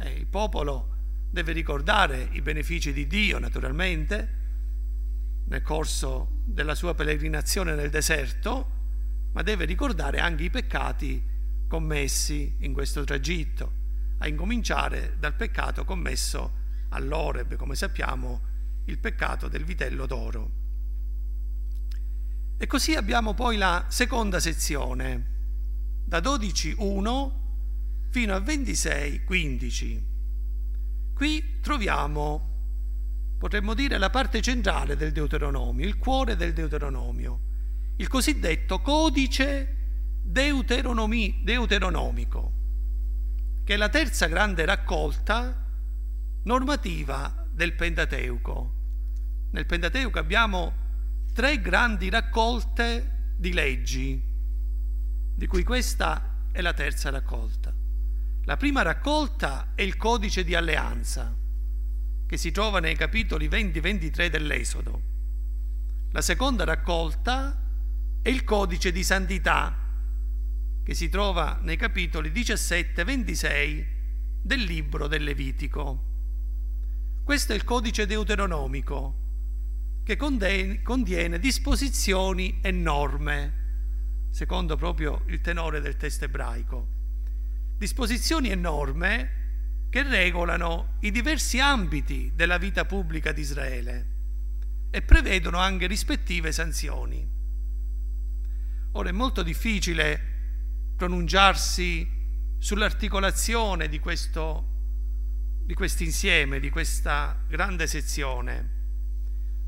[0.00, 0.96] Eh, il popolo
[1.30, 4.42] deve ricordare i benefici di Dio, naturalmente,
[5.44, 8.70] nel corso della sua peregrinazione nel deserto,
[9.30, 11.22] ma deve ricordare anche i peccati
[11.68, 13.72] commessi in questo tragitto,
[14.18, 16.62] a incominciare dal peccato commesso
[16.94, 18.52] all'Oreb, come sappiamo,
[18.86, 20.62] il peccato del vitello d'oro.
[22.56, 25.32] E così abbiamo poi la seconda sezione,
[26.04, 27.32] da 12.1
[28.10, 30.02] fino a 26.15.
[31.14, 37.40] Qui troviamo, potremmo dire, la parte centrale del Deuteronomio, il cuore del Deuteronomio,
[37.96, 39.76] il cosiddetto codice
[40.22, 42.52] deuteronomi, deuteronomico,
[43.64, 45.63] che è la terza grande raccolta
[46.44, 48.74] normativa del Pentateuco.
[49.52, 50.82] Nel Pentateuco abbiamo
[51.32, 54.22] tre grandi raccolte di leggi,
[55.34, 57.74] di cui questa è la terza raccolta.
[58.44, 61.34] La prima raccolta è il codice di alleanza,
[62.26, 65.02] che si trova nei capitoli 20-23 dell'Esodo.
[66.10, 67.58] La seconda raccolta
[68.20, 69.76] è il codice di santità,
[70.82, 73.86] che si trova nei capitoli 17-26
[74.42, 76.12] del libro del Levitico.
[77.24, 79.22] Questo è il codice deuteronomico,
[80.04, 86.94] che contiene disposizioni e norme, secondo proprio il tenore del testo ebraico
[87.76, 89.42] disposizioni e norme
[89.90, 94.12] che regolano i diversi ambiti della vita pubblica di Israele
[94.90, 97.28] e prevedono anche rispettive sanzioni.
[98.92, 100.32] Ora è molto difficile
[100.96, 102.08] pronunciarsi
[102.58, 104.73] sull'articolazione di questo
[105.64, 108.72] di questo insieme, di questa grande sezione.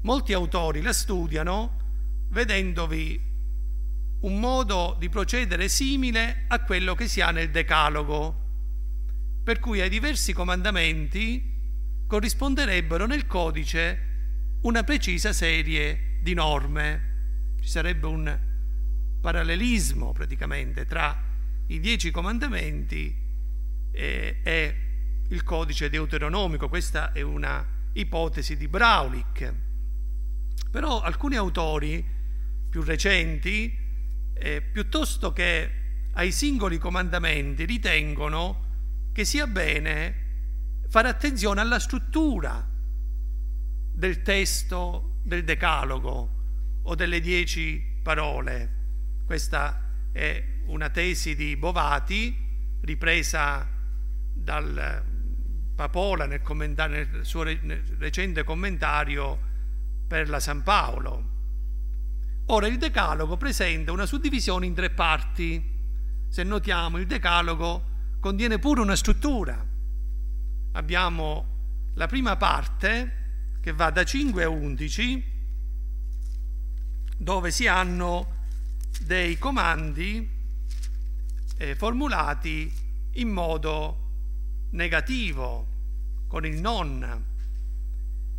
[0.02, 3.18] Molti autori la studiano vedendovi
[4.20, 8.44] un modo di procedere simile a quello che si ha nel Decalogo,
[9.42, 11.54] per cui ai diversi comandamenti
[12.06, 17.54] corrisponderebbero nel codice una precisa serie di norme.
[17.60, 18.40] Ci sarebbe un
[19.20, 21.24] parallelismo praticamente tra
[21.68, 23.24] i dieci comandamenti
[23.90, 24.85] e, e
[25.28, 26.68] il codice deuteronomico.
[26.68, 29.54] Questa è una ipotesi di Braulich.
[30.70, 32.04] Però alcuni autori
[32.68, 33.84] più recenti
[34.34, 35.70] eh, piuttosto che
[36.12, 38.64] ai singoli comandamenti ritengono
[39.12, 40.24] che sia bene
[40.88, 42.68] fare attenzione alla struttura
[43.92, 48.74] del testo del decalogo o delle dieci parole.
[49.24, 52.44] Questa è una tesi di Bovati
[52.82, 53.68] ripresa
[54.32, 55.15] dal
[55.76, 59.38] Papola nel, nel suo recente commentario
[60.08, 61.34] per la San Paolo.
[62.46, 65.62] Ora il decalogo presenta una suddivisione in tre parti.
[66.28, 67.84] Se notiamo, il decalogo
[68.20, 69.64] contiene pure una struttura.
[70.72, 75.24] Abbiamo la prima parte che va da 5 a 11,
[77.18, 78.34] dove si hanno
[79.02, 80.26] dei comandi
[81.58, 82.72] eh, formulati
[83.12, 84.05] in modo
[84.76, 85.66] negativo,
[86.28, 87.24] con il non.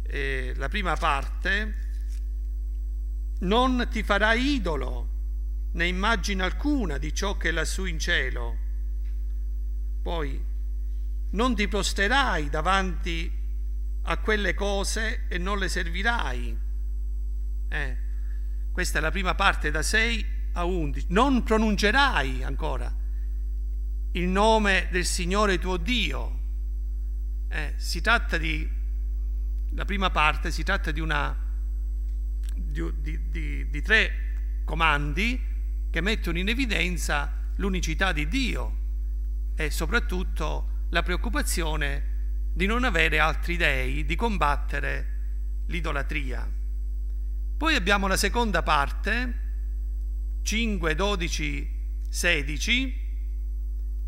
[0.04, 1.86] Eh, la prima parte
[3.40, 5.10] non ti farai idolo,
[5.74, 8.58] né immagine alcuna di ciò che è lassù in cielo.
[10.02, 10.42] Poi,
[11.32, 13.30] non ti prosterai davanti
[14.04, 16.58] a quelle cose e non le servirai.
[17.70, 17.98] Eh,
[18.72, 21.08] questa è la prima parte da 6 a 11.
[21.10, 23.06] Non pronuncerai ancora
[24.18, 26.40] il nome del Signore tuo Dio.
[27.50, 28.68] Eh, si tratta di,
[29.72, 31.46] la prima parte si tratta di una
[32.54, 32.92] di,
[33.30, 35.40] di, di, tre comandi
[35.90, 38.78] che mettono in evidenza l'unicità di Dio
[39.56, 42.16] e soprattutto la preoccupazione
[42.54, 46.52] di non avere altri dei, di combattere l'idolatria.
[47.58, 49.46] Poi abbiamo la seconda parte,
[50.42, 53.07] 5, 12, 16.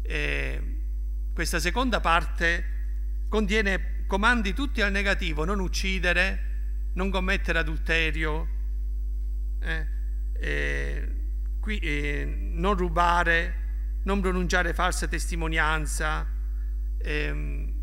[0.09, 0.61] E
[1.35, 8.47] questa seconda parte contiene comandi tutti al negativo, non uccidere, non commettere adulterio,
[9.59, 9.87] eh,
[10.39, 11.11] eh,
[11.59, 16.25] qui, eh, non rubare, non pronunciare falsa testimonianza.
[16.97, 17.77] Ehm,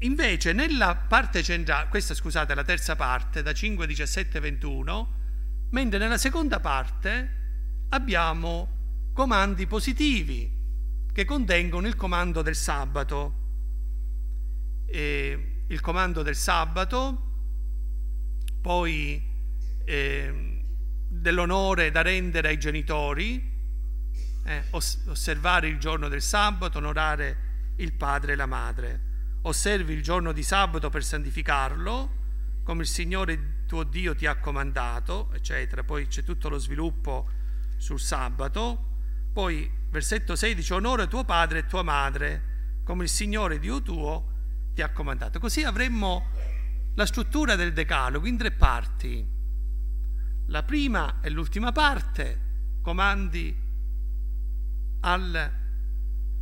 [0.00, 5.14] invece nella parte centrale, questa scusate la terza parte, da 5, 17, 21,
[5.70, 7.36] mentre nella seconda parte
[7.90, 8.77] abbiamo
[9.18, 10.48] comandi positivi
[11.12, 13.46] che contengono il comando del sabato.
[14.86, 17.22] E il comando del sabato,
[18.60, 19.20] poi
[19.84, 20.62] eh,
[21.08, 23.42] dell'onore da rendere ai genitori,
[24.44, 29.00] eh, osservare il giorno del sabato, onorare il padre e la madre.
[29.42, 32.10] Osservi il giorno di sabato per santificarlo,
[32.62, 35.82] come il Signore tuo Dio ti ha comandato, eccetera.
[35.82, 37.28] Poi c'è tutto lo sviluppo
[37.78, 38.87] sul sabato.
[39.38, 44.32] Poi, versetto 16, onora tuo padre e tua madre, come il Signore Dio tuo
[44.74, 45.38] ti ha comandato.
[45.38, 46.30] Così avremmo
[46.96, 49.24] la struttura del decalogo in tre parti.
[50.46, 53.56] La prima e l'ultima parte, comandi
[55.02, 55.52] al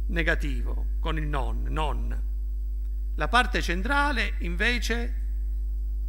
[0.06, 2.22] negativo con il non, non.
[3.14, 5.14] La parte centrale invece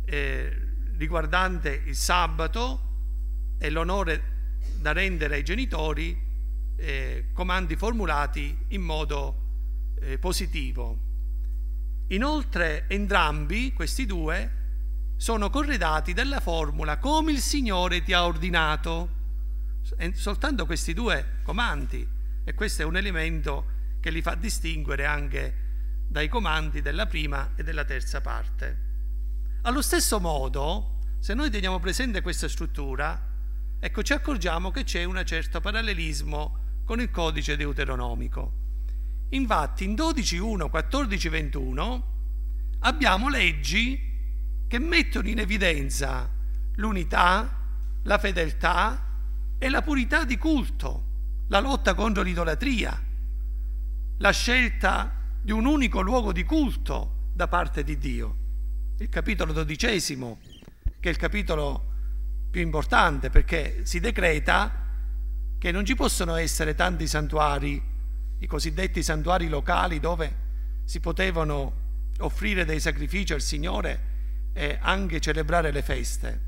[0.05, 6.26] eh, riguardante il sabato e l'onore da rendere ai genitori,
[6.77, 11.05] eh, comandi formulati in modo eh, positivo.
[12.09, 14.51] Inoltre entrambi, questi due,
[15.17, 19.15] sono corredati dalla formula come il Signore ti ha ordinato.
[20.13, 22.07] Soltanto questi due comandi
[22.43, 25.65] e questo è un elemento che li fa distinguere anche
[26.07, 28.85] dai comandi della prima e della terza parte.
[29.63, 33.21] Allo stesso modo, se noi teniamo presente questa struttura,
[33.79, 38.53] ecco ci accorgiamo che c'è un certo parallelismo con il codice deuteronomico.
[39.31, 42.01] Infatti in 12.1, 14.21
[42.79, 43.99] abbiamo leggi
[44.65, 46.31] che mettono in evidenza
[46.75, 47.59] l'unità,
[48.03, 49.05] la fedeltà
[49.57, 51.03] e la purità di culto,
[51.49, 52.97] la lotta contro l'idolatria,
[54.19, 58.35] la scelta di un unico luogo di culto da parte di Dio.
[58.99, 60.39] Il capitolo dodicesimo,
[61.01, 61.83] che è il capitolo
[62.49, 64.85] più importante perché si decreta
[65.57, 67.81] che non ci possono essere tanti santuari,
[68.39, 70.45] i cosiddetti santuari locali dove
[70.83, 71.85] si potevano
[72.19, 76.41] offrire dei sacrifici al Signore e anche celebrare le feste,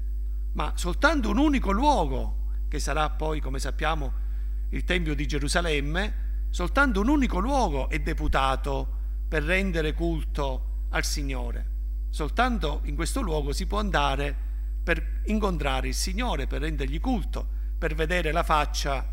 [0.53, 2.37] ma soltanto un unico luogo,
[2.67, 4.27] che sarà poi, come sappiamo,
[4.69, 8.97] il Tempio di Gerusalemme, Soltanto un unico luogo è deputato
[9.27, 11.77] per rendere culto al Signore.
[12.09, 14.35] Soltanto in questo luogo si può andare
[14.83, 19.07] per incontrare il Signore, per rendergli culto, per vedere la faccia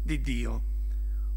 [0.00, 0.62] di Dio.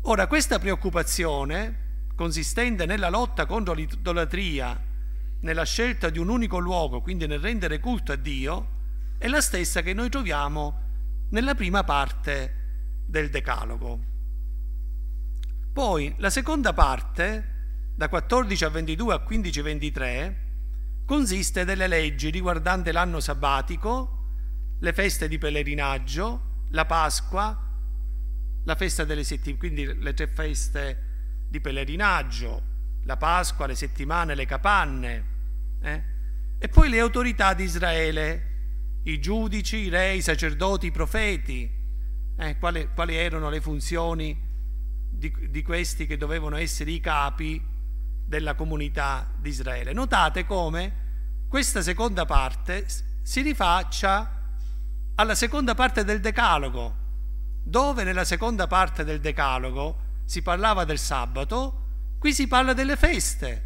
[0.03, 4.79] Ora, questa preoccupazione, consistente nella lotta contro l'idolatria,
[5.39, 8.73] nella scelta di un unico luogo, quindi nel rendere culto a Dio,
[9.17, 10.81] è la stessa che noi troviamo
[11.29, 13.99] nella prima parte del Decalogo.
[15.73, 17.53] Poi la seconda parte,
[17.95, 20.43] da 14 a 22 a 15 a 23,
[21.05, 24.11] consiste delle leggi riguardanti l'anno sabbatico,
[24.79, 27.57] le feste di pellegrinaggio, la Pasqua,
[28.65, 31.03] la festa delle settimane, quindi le tre feste
[31.49, 32.73] di pellegrinaggio,
[33.03, 35.25] la Pasqua, le settimane, le capanne,
[35.81, 36.03] eh?
[36.59, 38.53] e poi le autorità di Israele,
[39.03, 41.71] i giudici, i re, i sacerdoti, i profeti,
[42.37, 42.57] eh?
[42.57, 44.37] quali, quali erano le funzioni
[45.09, 47.63] di, di questi che dovevano essere i capi
[48.25, 49.93] della comunità di Israele.
[49.93, 51.03] Notate come
[51.47, 52.85] questa seconda parte
[53.21, 54.34] si rifaccia
[55.15, 57.03] alla seconda parte del Decalogo,
[57.63, 61.83] dove nella seconda parte del Decalogo si parlava del sabato,
[62.19, 63.63] qui si parla delle feste,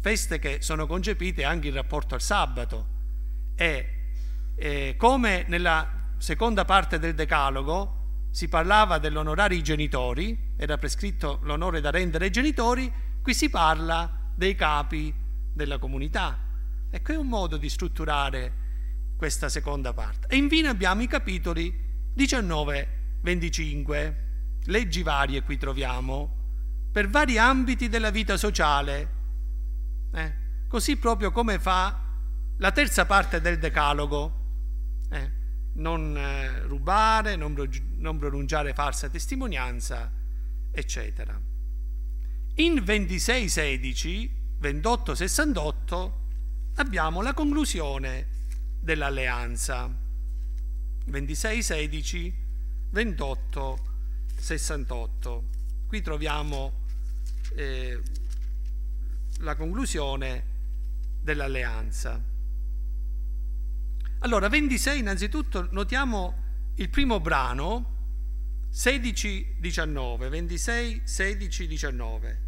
[0.00, 2.96] feste che sono concepite anche in rapporto al sabato.
[3.54, 4.12] E
[4.56, 11.80] eh, come nella seconda parte del Decalogo si parlava dell'onorare i genitori, era prescritto l'onore
[11.80, 15.14] da rendere ai genitori, qui si parla dei capi
[15.52, 16.38] della comunità.
[16.90, 18.57] Ecco, è un modo di strutturare
[19.18, 20.28] questa seconda parte.
[20.28, 24.14] E infine abbiamo i capitoli 19-25,
[24.66, 26.36] leggi varie qui troviamo,
[26.92, 29.08] per vari ambiti della vita sociale,
[30.14, 30.34] eh?
[30.68, 32.00] così proprio come fa
[32.58, 34.36] la terza parte del decalogo.
[35.10, 35.32] Eh,
[35.74, 37.54] non eh, rubare, non,
[37.96, 40.12] non pronunciare falsa testimonianza,
[40.70, 41.36] eccetera.
[42.54, 46.26] In 2616, 2868
[46.76, 48.37] abbiamo la conclusione
[48.88, 49.94] dell'alleanza.
[51.04, 52.34] 2616,
[52.88, 55.48] 2868.
[55.86, 56.86] Qui troviamo
[57.54, 58.00] eh,
[59.40, 60.44] la conclusione
[61.20, 62.18] dell'alleanza.
[64.20, 67.96] Allora, 26 innanzitutto notiamo il primo brano
[68.72, 72.40] 16-19, 26, 16, 19.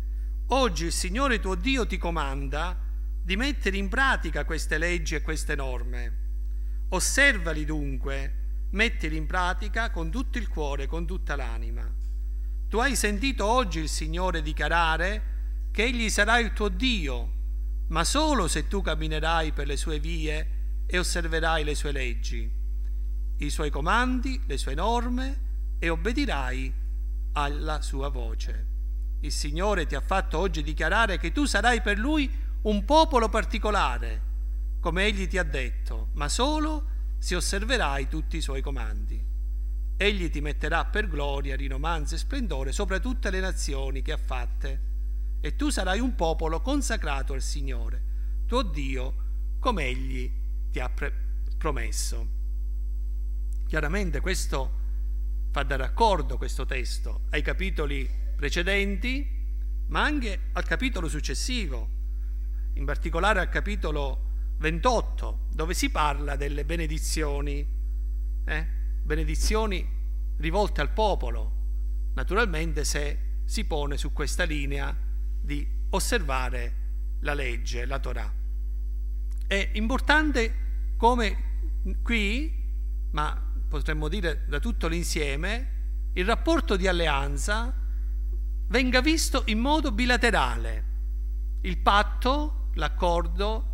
[0.47, 2.79] Oggi il Signore tuo Dio ti comanda
[3.23, 6.20] di mettere in pratica queste leggi e queste norme.
[6.93, 11.89] Osservali dunque, mettili in pratica con tutto il cuore, con tutta l'anima.
[12.69, 17.33] Tu hai sentito oggi il Signore dichiarare che Egli sarà il tuo Dio,
[17.89, 22.51] ma solo se tu camminerai per le sue vie e osserverai le sue leggi,
[23.39, 26.75] i suoi comandi, le sue norme e obbedirai
[27.35, 28.67] alla sua voce.
[29.21, 32.29] Il Signore ti ha fatto oggi dichiarare che tu sarai per Lui
[32.63, 34.23] un popolo particolare,
[34.81, 39.23] come Egli ti ha detto, ma solo se osserverai tutti i Suoi comandi.
[39.97, 44.89] Egli ti metterà per gloria, rinomanza e splendore sopra tutte le nazioni che ha fatte,
[45.41, 48.03] e tu sarai un popolo consacrato al Signore,
[48.47, 49.15] tuo Dio,
[49.59, 50.33] come Egli
[50.71, 51.13] ti ha pre-
[51.59, 52.39] promesso.
[53.67, 54.79] Chiaramente questo
[55.51, 59.39] fa da raccordo questo testo ai capitoli precedenti,
[59.89, 61.89] ma anche al capitolo successivo,
[62.75, 64.30] in particolare al capitolo
[64.61, 67.67] 28, dove si parla delle benedizioni,
[68.45, 68.67] eh?
[69.03, 69.87] benedizioni
[70.37, 74.95] rivolte al popolo, naturalmente se si pone su questa linea
[75.41, 76.77] di osservare
[77.21, 78.31] la legge, la Torah.
[79.47, 82.53] È importante come qui,
[83.13, 87.75] ma potremmo dire da tutto l'insieme, il rapporto di alleanza
[88.69, 90.85] venga visto in modo bilaterale.
[91.63, 93.70] Il patto, l'accordo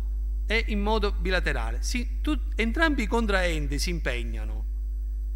[0.47, 1.83] è in modo bilaterale.
[1.83, 4.65] Si, tu, entrambi i contraenti si impegnano.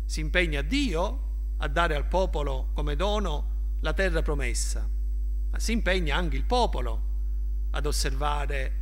[0.06, 4.90] Si impegna Dio a dare al popolo come dono la terra promessa,
[5.52, 7.10] ma si impegna anche il popolo
[7.72, 8.80] ad osservare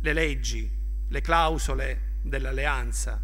[0.00, 0.70] le leggi,
[1.08, 3.20] le clausole dell'alleanza,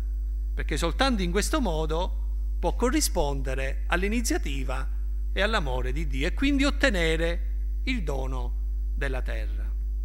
[0.53, 4.89] perché soltanto in questo modo può corrispondere all'iniziativa
[5.33, 9.64] e all'amore di Dio e quindi ottenere il dono della terra.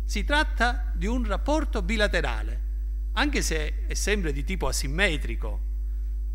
[0.10, 2.62] Si tratta di un rapporto bilaterale,
[3.14, 5.62] anche se è sempre di tipo asimmetrico,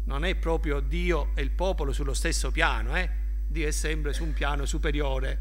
[0.04, 3.10] non è proprio Dio e il popolo sullo stesso piano, eh?
[3.48, 5.36] Dio è sempre su un piano superiore,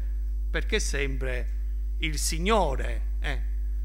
[0.50, 3.40] perché è sempre il Signore, eh?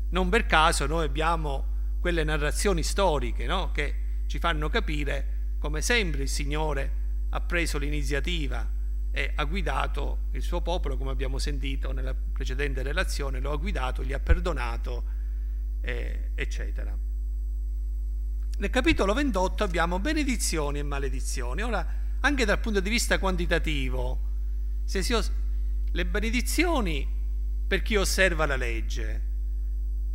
[0.10, 3.72] Non per caso noi abbiamo quelle narrazioni storiche no?
[3.72, 6.92] che ci fanno capire come sempre il Signore
[7.30, 8.68] ha preso l'iniziativa
[9.12, 14.04] e ha guidato il suo popolo, come abbiamo sentito nella precedente relazione, lo ha guidato,
[14.04, 15.04] gli ha perdonato,
[15.82, 16.96] eh, eccetera.
[18.58, 21.62] Nel capitolo 28 abbiamo benedizioni e maledizioni.
[21.62, 21.88] Ora,
[22.20, 24.20] anche dal punto di vista quantitativo,
[24.86, 25.32] os-
[25.92, 27.08] le benedizioni
[27.68, 29.28] per chi osserva la legge,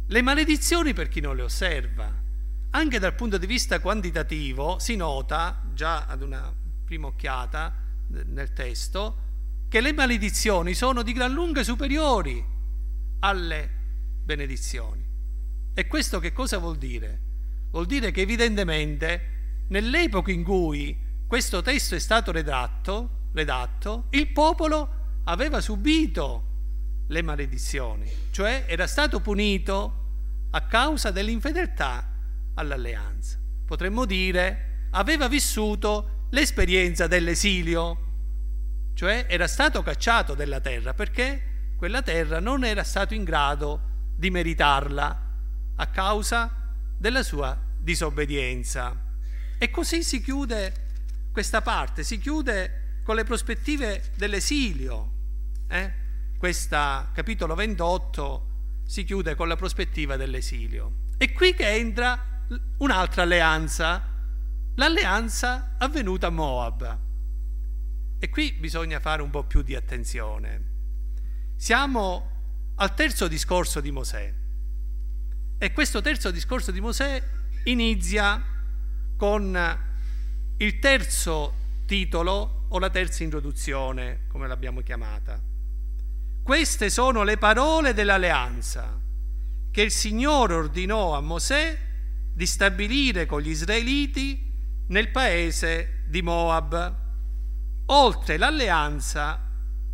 [0.07, 2.23] le maledizioni per chi non le osserva.
[2.71, 6.53] Anche dal punto di vista quantitativo si nota, già ad una
[6.85, 7.84] prima occhiata
[8.27, 9.23] nel testo,
[9.69, 12.45] che le maledizioni sono di gran lunga superiori
[13.21, 13.71] alle
[14.23, 15.05] benedizioni.
[15.75, 17.21] E questo che cosa vuol dire?
[17.71, 20.97] Vuol dire che evidentemente nell'epoca in cui
[21.27, 26.53] questo testo è stato redatto, redatto il popolo aveva subito
[27.09, 30.03] le maledizioni, cioè era stato punito
[30.51, 32.13] a causa dell'infedeltà
[32.55, 33.39] all'alleanza.
[33.67, 38.04] Potremmo dire aveva vissuto l'esperienza dell'esilio,
[38.95, 44.31] cioè era stato cacciato dalla terra perché quella terra non era stato in grado di
[44.31, 45.33] meritarla
[45.77, 48.97] a causa della sua disobbedienza.
[49.59, 50.73] E così si chiude
[51.33, 55.13] questa parte, si chiude con le prospettive dell'esilio.
[55.69, 56.03] Eh?
[56.45, 56.77] questo
[57.15, 58.49] capitolo 28
[58.85, 61.05] si chiude con la prospettiva dell'esilio.
[61.17, 62.43] È qui che entra
[62.79, 64.03] un'altra alleanza,
[64.75, 66.99] l'alleanza avvenuta a Moab.
[68.25, 70.63] E qui bisogna fare un po' più di attenzione.
[71.57, 74.33] Siamo al terzo discorso di Mosè
[75.59, 77.23] e questo terzo discorso di Mosè
[77.65, 78.43] inizia
[79.15, 79.79] con
[80.57, 81.55] il terzo
[81.85, 85.39] titolo o la terza introduzione, come l'abbiamo chiamata.
[86.43, 88.99] Queste sono le parole dell'alleanza
[89.71, 91.79] che il Signore ordinò a Mosè
[92.33, 94.51] di stabilire con gli israeliti
[94.87, 97.03] nel paese di Moab,
[97.87, 99.41] oltre l'alleanza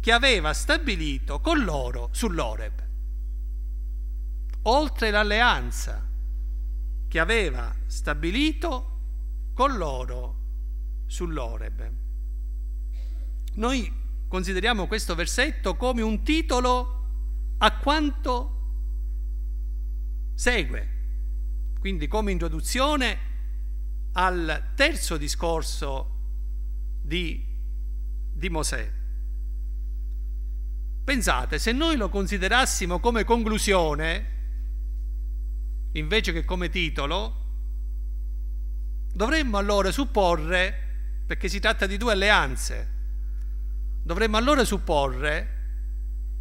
[0.01, 2.88] che aveva stabilito con loro sull'Oreb.
[4.62, 6.09] Oltre l'alleanza
[7.09, 8.99] che aveva stabilito
[9.55, 10.36] con loro
[11.07, 11.93] sull'Oreb.
[13.55, 13.93] Noi
[14.28, 16.99] consideriamo questo versetto come un titolo
[17.59, 18.59] a quanto
[20.34, 20.88] segue,
[21.78, 23.18] quindi come introduzione
[24.12, 26.18] al terzo discorso
[27.03, 27.45] di,
[28.41, 28.91] di Mosè.
[31.05, 34.38] Pensate, se noi lo considerassimo come conclusione,
[35.93, 37.36] invece che come titolo,
[39.12, 40.88] dovremmo allora supporre,
[41.26, 42.88] perché si tratta di due alleanze,
[44.03, 45.59] dovremmo allora supporre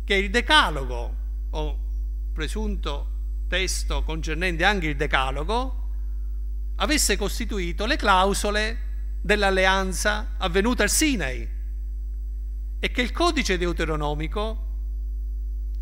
[0.06, 1.16] che il decalogo,
[1.50, 1.80] o
[2.32, 3.18] presunto
[3.50, 5.90] testo concernente anche il decalogo,
[6.78, 8.88] avesse costituito le clausole
[9.22, 11.58] dell'alleanza avvenuta al Sinai
[12.80, 14.68] e che il codice deuteronomico,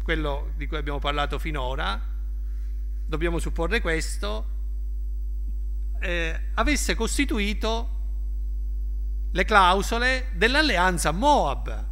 [0.03, 2.01] quello di cui abbiamo parlato finora,
[3.05, 4.55] dobbiamo supporre questo,
[5.99, 7.95] eh, avesse costituito
[9.31, 11.87] le clausole dell'alleanza Moab,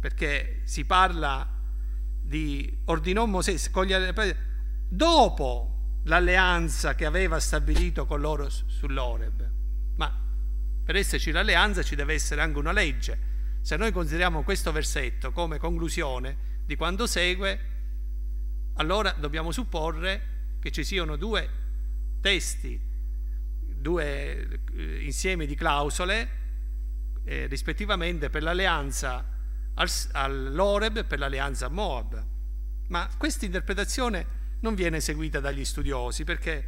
[0.00, 1.46] perché si parla
[2.20, 3.56] di ordinò Mosè
[4.88, 9.47] dopo l'alleanza che aveva stabilito con loro sull'Oreb.
[10.88, 13.18] Per esserci l'alleanza ci deve essere anche una legge.
[13.60, 17.60] Se noi consideriamo questo versetto come conclusione di quanto segue,
[18.76, 21.46] allora dobbiamo supporre che ci siano due
[22.22, 22.80] testi,
[23.60, 26.30] due eh, insiemi di clausole,
[27.24, 29.26] eh, rispettivamente per l'alleanza
[29.74, 32.26] al, all'Oreb e per l'alleanza a Moab.
[32.86, 34.26] Ma questa interpretazione
[34.60, 36.66] non viene seguita dagli studiosi perché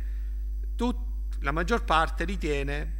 [0.77, 2.99] tut, la maggior parte ritiene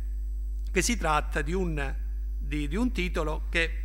[0.71, 1.95] che si tratta di un,
[2.39, 3.83] di, di un titolo che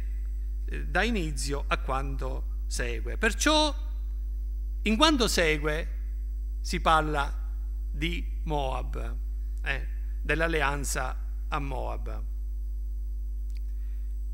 [0.65, 3.17] eh, dà inizio a quanto segue.
[3.17, 3.73] Perciò,
[4.83, 5.89] in quanto segue,
[6.61, 7.33] si parla
[7.91, 9.17] di Moab,
[9.63, 9.88] eh,
[10.21, 11.17] dell'alleanza
[11.47, 12.23] a Moab.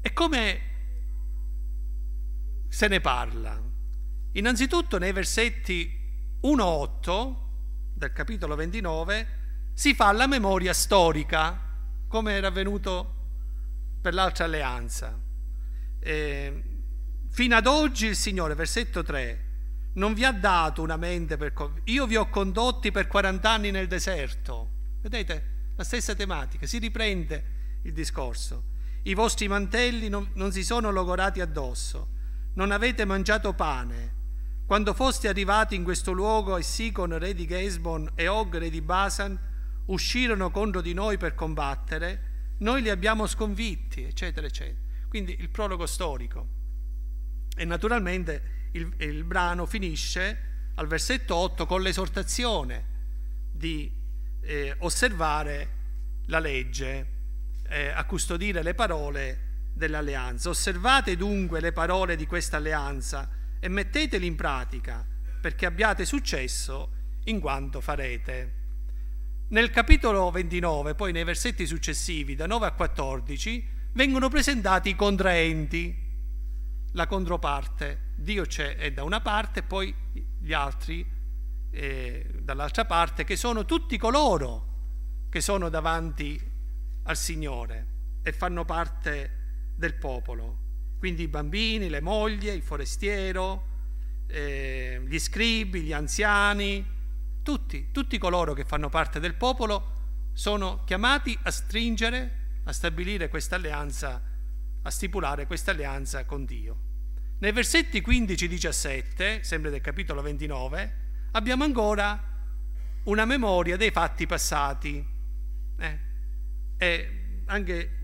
[0.02, 0.62] E come
[2.68, 3.62] se ne parla?
[4.34, 6.00] Innanzitutto nei versetti
[6.42, 7.36] 1.8
[7.94, 9.40] del capitolo 29
[9.74, 11.71] si fa la memoria storica,
[12.12, 13.16] come era avvenuto
[14.02, 15.18] per l'altra alleanza.
[15.98, 16.64] Eh,
[17.30, 19.46] fino ad oggi il Signore, versetto 3,
[19.94, 21.54] non vi ha dato una mente per...
[21.86, 24.70] Io vi ho condotti per 40 anni nel deserto.
[25.02, 28.66] Vedete, la stessa tematica, si riprende il discorso.
[29.04, 32.10] I vostri mantelli non, non si sono logorati addosso,
[32.56, 34.20] non avete mangiato pane
[34.66, 38.82] quando foste arrivati in questo luogo e Sicon, re di Gesbon, e Og, re di
[38.82, 39.38] Basan,
[39.86, 42.30] uscirono contro di noi per combattere,
[42.60, 44.78] noi li abbiamo sconfitti, eccetera, eccetera.
[45.08, 46.60] Quindi il prologo storico.
[47.56, 52.86] E naturalmente il, il brano finisce al versetto 8 con l'esortazione
[53.52, 53.92] di
[54.42, 55.80] eh, osservare
[56.28, 57.08] la legge,
[57.68, 60.50] eh, a custodire le parole dell'alleanza.
[60.50, 63.30] Osservate dunque le parole di questa alleanza
[63.60, 65.06] e metteteli in pratica
[65.42, 66.92] perché abbiate successo
[67.26, 68.60] in quanto farete.
[69.52, 75.96] Nel capitolo 29, poi nei versetti successivi, da 9 a 14, vengono presentati i contraenti,
[76.94, 78.10] la controparte.
[78.16, 79.94] Dio c'è è da una parte poi
[80.40, 81.06] gli altri
[81.70, 84.68] eh, dall'altra parte, che sono tutti coloro
[85.30, 86.40] che sono davanti
[87.04, 87.88] al Signore
[88.22, 90.62] e fanno parte del popolo
[91.02, 93.64] quindi i bambini, le mogli, il forestiero,
[94.28, 96.86] eh, gli scribi, gli anziani,
[97.44, 100.00] tutti, tutti coloro che fanno parte del popolo
[100.34, 104.22] sono chiamati a stringere, a stabilire questa alleanza,
[104.82, 106.90] a stipulare questa alleanza con Dio.
[107.40, 110.98] Nei versetti 15-17, sempre del capitolo 29,
[111.32, 112.30] abbiamo ancora
[113.04, 115.06] una memoria dei fatti passati.
[115.78, 116.00] Eh?
[116.78, 117.10] E
[117.46, 117.98] anche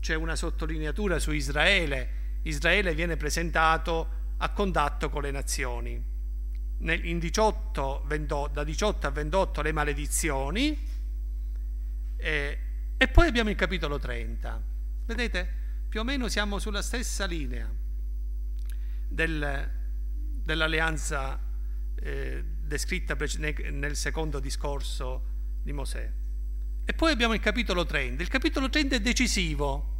[0.00, 6.12] c'è una sottolineatura su Israele Israele viene presentato a contatto con le nazioni.
[6.78, 10.78] In 18, 28, da 18 a 28 le maledizioni
[12.16, 12.58] eh,
[12.96, 14.62] e poi abbiamo il capitolo 30.
[15.06, 15.62] Vedete?
[15.88, 17.70] Più o meno siamo sulla stessa linea
[19.08, 19.70] del,
[20.42, 21.40] dell'alleanza
[21.96, 23.16] eh, descritta
[23.70, 26.12] nel secondo discorso di Mosè.
[26.84, 28.22] E poi abbiamo il capitolo 30.
[28.22, 29.92] Il capitolo 30 è decisivo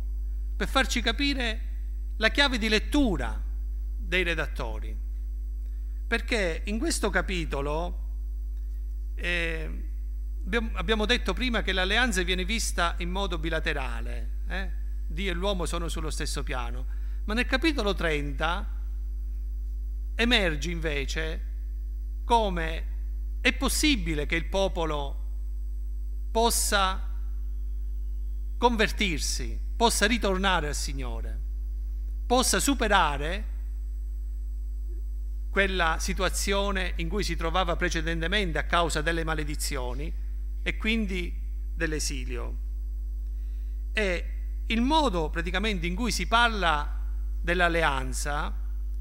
[0.57, 1.73] per farci capire
[2.17, 3.43] la chiave di lettura
[3.97, 4.97] dei redattori,
[6.15, 8.03] perché in questo capitolo
[9.17, 9.91] eh,
[10.75, 14.71] abbiamo detto prima che l'alleanza viene vista in modo bilaterale, eh?
[15.09, 16.87] Dio e l'uomo sono sullo stesso piano,
[17.25, 18.83] ma nel capitolo 30
[20.15, 21.43] emerge invece
[22.25, 22.85] come
[23.41, 25.19] è possibile che il popolo
[26.31, 27.11] possa
[28.57, 31.41] convertirsi, possa ritornare al Signore,
[32.25, 33.54] possa superare
[35.55, 40.13] quella situazione in cui si trovava precedentemente a causa delle maledizioni
[40.61, 41.33] e quindi
[41.73, 42.57] dell'esilio.
[43.93, 44.25] E
[44.67, 47.01] il modo praticamente in cui si parla
[47.41, 48.53] dell'alleanza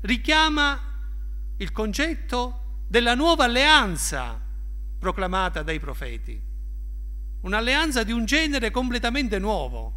[0.02, 0.80] richiama
[1.58, 4.40] il concetto della nuova alleanza
[5.00, 6.40] proclamata dai profeti.
[7.42, 9.94] Un'alleanza di un genere completamente nuovo,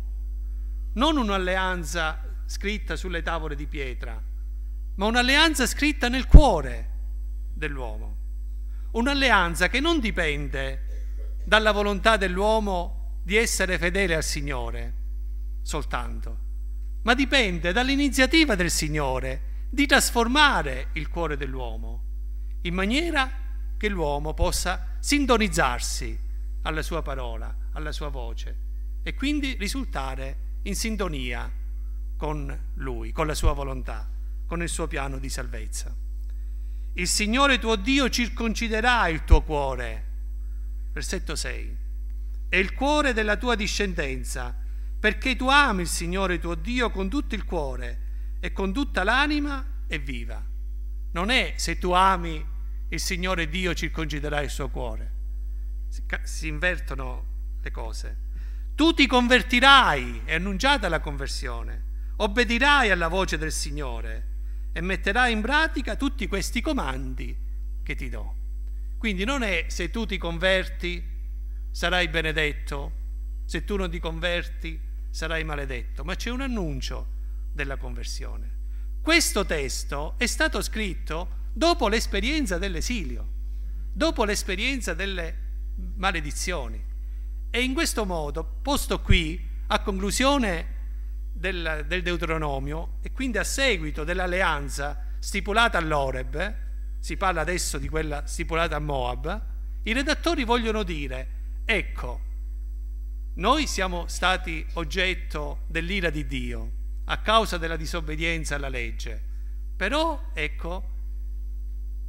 [0.94, 4.26] non un'alleanza scritta sulle tavole di pietra,
[4.97, 6.90] ma un'alleanza scritta nel cuore
[7.53, 8.14] dell'uomo.
[8.92, 14.94] Un'alleanza che non dipende dalla volontà dell'uomo di essere fedele al Signore
[15.62, 16.38] soltanto,
[17.03, 22.05] ma dipende dall'iniziativa del Signore di trasformare il cuore dell'uomo
[22.62, 23.30] in maniera
[23.76, 26.18] che l'uomo possa sintonizzarsi
[26.62, 28.64] alla sua parola, alla sua voce
[29.03, 31.53] e quindi risultare in sintonia
[32.16, 34.14] con lui, con la sua volontà
[34.47, 35.94] con il suo piano di salvezza.
[36.94, 40.05] Il Signore tuo Dio circonciderà il tuo cuore.
[40.92, 41.76] Versetto 6.
[42.49, 44.57] E il cuore della tua discendenza,
[44.99, 49.82] perché tu ami il Signore tuo Dio con tutto il cuore e con tutta l'anima
[49.86, 50.42] e viva.
[51.12, 52.42] Non è se tu ami
[52.88, 55.12] il Signore Dio circonciderà il suo cuore.
[56.22, 58.24] Si invertono le cose.
[58.74, 64.34] Tu ti convertirai, è annunciata la conversione, obbedirai alla voce del Signore
[64.77, 67.35] e metterai in pratica tutti questi comandi
[67.83, 68.35] che ti do.
[68.99, 71.03] Quindi non è se tu ti converti
[71.70, 72.93] sarai benedetto,
[73.47, 77.07] se tu non ti converti sarai maledetto, ma c'è un annuncio
[77.55, 78.51] della conversione.
[79.01, 83.27] Questo testo è stato scritto dopo l'esperienza dell'esilio,
[83.95, 85.39] dopo l'esperienza delle
[85.95, 86.85] maledizioni.
[87.49, 90.74] E in questo modo, posto qui, a conclusione
[91.37, 96.64] del, del Deuteronomio e quindi a seguito dell'alleanza stipulata all'Oreb,
[96.99, 99.45] si parla adesso di quella stipulata a Moab,
[99.82, 101.28] i redattori vogliono dire,
[101.64, 102.20] ecco,
[103.34, 106.72] noi siamo stati oggetto dell'ira di Dio
[107.05, 109.22] a causa della disobbedienza alla legge,
[109.76, 110.91] però ecco,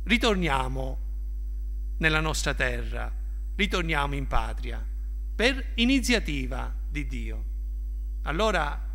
[0.04, 1.06] ritorniamo
[1.98, 3.12] nella nostra terra,
[3.56, 4.84] ritorniamo in patria
[5.36, 7.46] per iniziativa di Dio.
[8.24, 8.87] Allora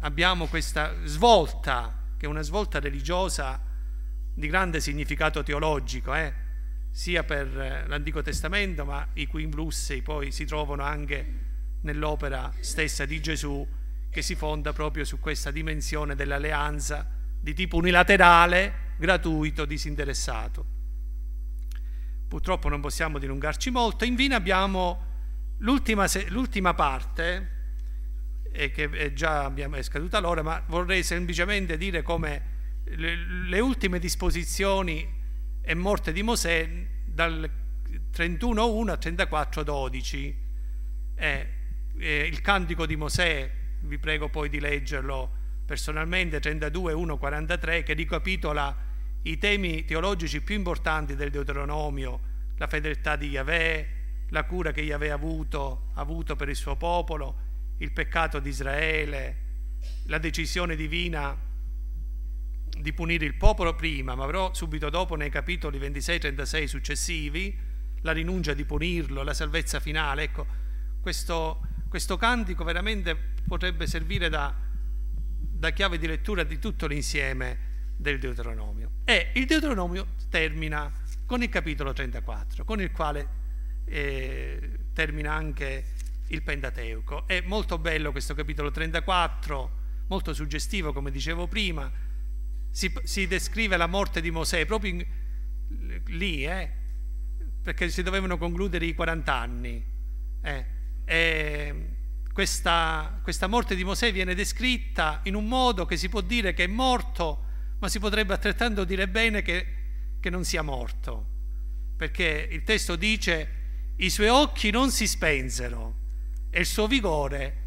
[0.00, 3.60] abbiamo questa svolta, che è una svolta religiosa
[4.34, 6.46] di grande significato teologico, eh?
[6.90, 11.46] sia per eh, l'Antico Testamento, ma i cui influssi poi si trovano anche
[11.82, 13.66] nell'opera stessa di Gesù,
[14.10, 17.08] che si fonda proprio su questa dimensione dell'alleanza
[17.40, 20.76] di tipo unilaterale, gratuito, disinteressato.
[22.26, 24.04] Purtroppo non possiamo dilungarci molto.
[24.04, 25.04] Infine abbiamo
[25.58, 27.57] l'ultima, l'ultima parte,
[28.52, 33.60] e che è già abbiamo, è scaduta l'ora, ma vorrei semplicemente dire come le, le
[33.60, 35.16] ultime disposizioni
[35.60, 37.50] e morte di Mosè dal
[38.14, 40.34] 31.1 a 34.12
[41.14, 41.46] è,
[41.98, 45.36] è il cantico di Mosè, vi prego poi di leggerlo
[45.66, 48.86] personalmente, 32.1.43 che ricapitola
[49.22, 52.20] i temi teologici più importanti del Deuteronomio,
[52.56, 53.96] la fedeltà di Yahweh,
[54.30, 57.46] la cura che Yahweh ha avuto, ha avuto per il suo popolo,
[57.78, 59.36] il peccato di Israele,
[60.06, 61.36] la decisione divina
[62.80, 67.56] di punire il popolo prima, ma però subito dopo nei capitoli 26-36 successivi,
[68.02, 70.22] la rinuncia di punirlo, la salvezza finale.
[70.22, 70.46] Ecco,
[71.00, 73.16] questo, questo cantico veramente
[73.46, 74.54] potrebbe servire da,
[75.58, 77.66] da chiave di lettura di tutto l'insieme
[77.96, 78.90] del Deuteronomio.
[79.04, 80.90] E il Deuteronomio termina
[81.26, 83.28] con il capitolo 34, con il quale
[83.84, 85.84] eh, termina anche
[86.28, 87.26] il Pentateuco.
[87.26, 89.76] È molto bello questo capitolo 34,
[90.08, 91.90] molto suggestivo come dicevo prima,
[92.70, 95.06] si, si descrive la morte di Mosè proprio in,
[96.06, 96.70] lì, eh,
[97.62, 99.84] perché si dovevano concludere i 40 anni.
[100.42, 101.86] Eh,
[102.32, 106.64] questa, questa, morte di Mosè viene descritta in un modo che si può dire che
[106.64, 107.44] è morto,
[107.80, 109.66] ma si potrebbe altrettanto dire bene che,
[110.20, 111.26] che non sia morto,
[111.96, 113.56] perché il testo dice
[113.96, 115.96] i suoi occhi non si spensero,
[116.50, 117.66] e il suo vigore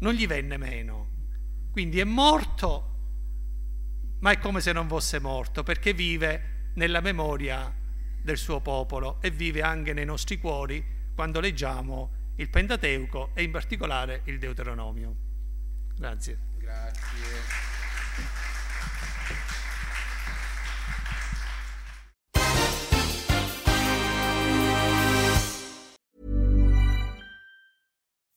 [0.00, 1.08] non gli venne meno.
[1.70, 2.96] Quindi è morto,
[4.20, 7.74] ma è come se non fosse morto, perché vive nella memoria
[8.20, 10.84] del suo popolo e vive anche nei nostri cuori
[11.14, 15.16] quando leggiamo il Pentateuco e in particolare il Deuteronomio.
[15.96, 16.38] Grazie.
[16.58, 18.47] Grazie.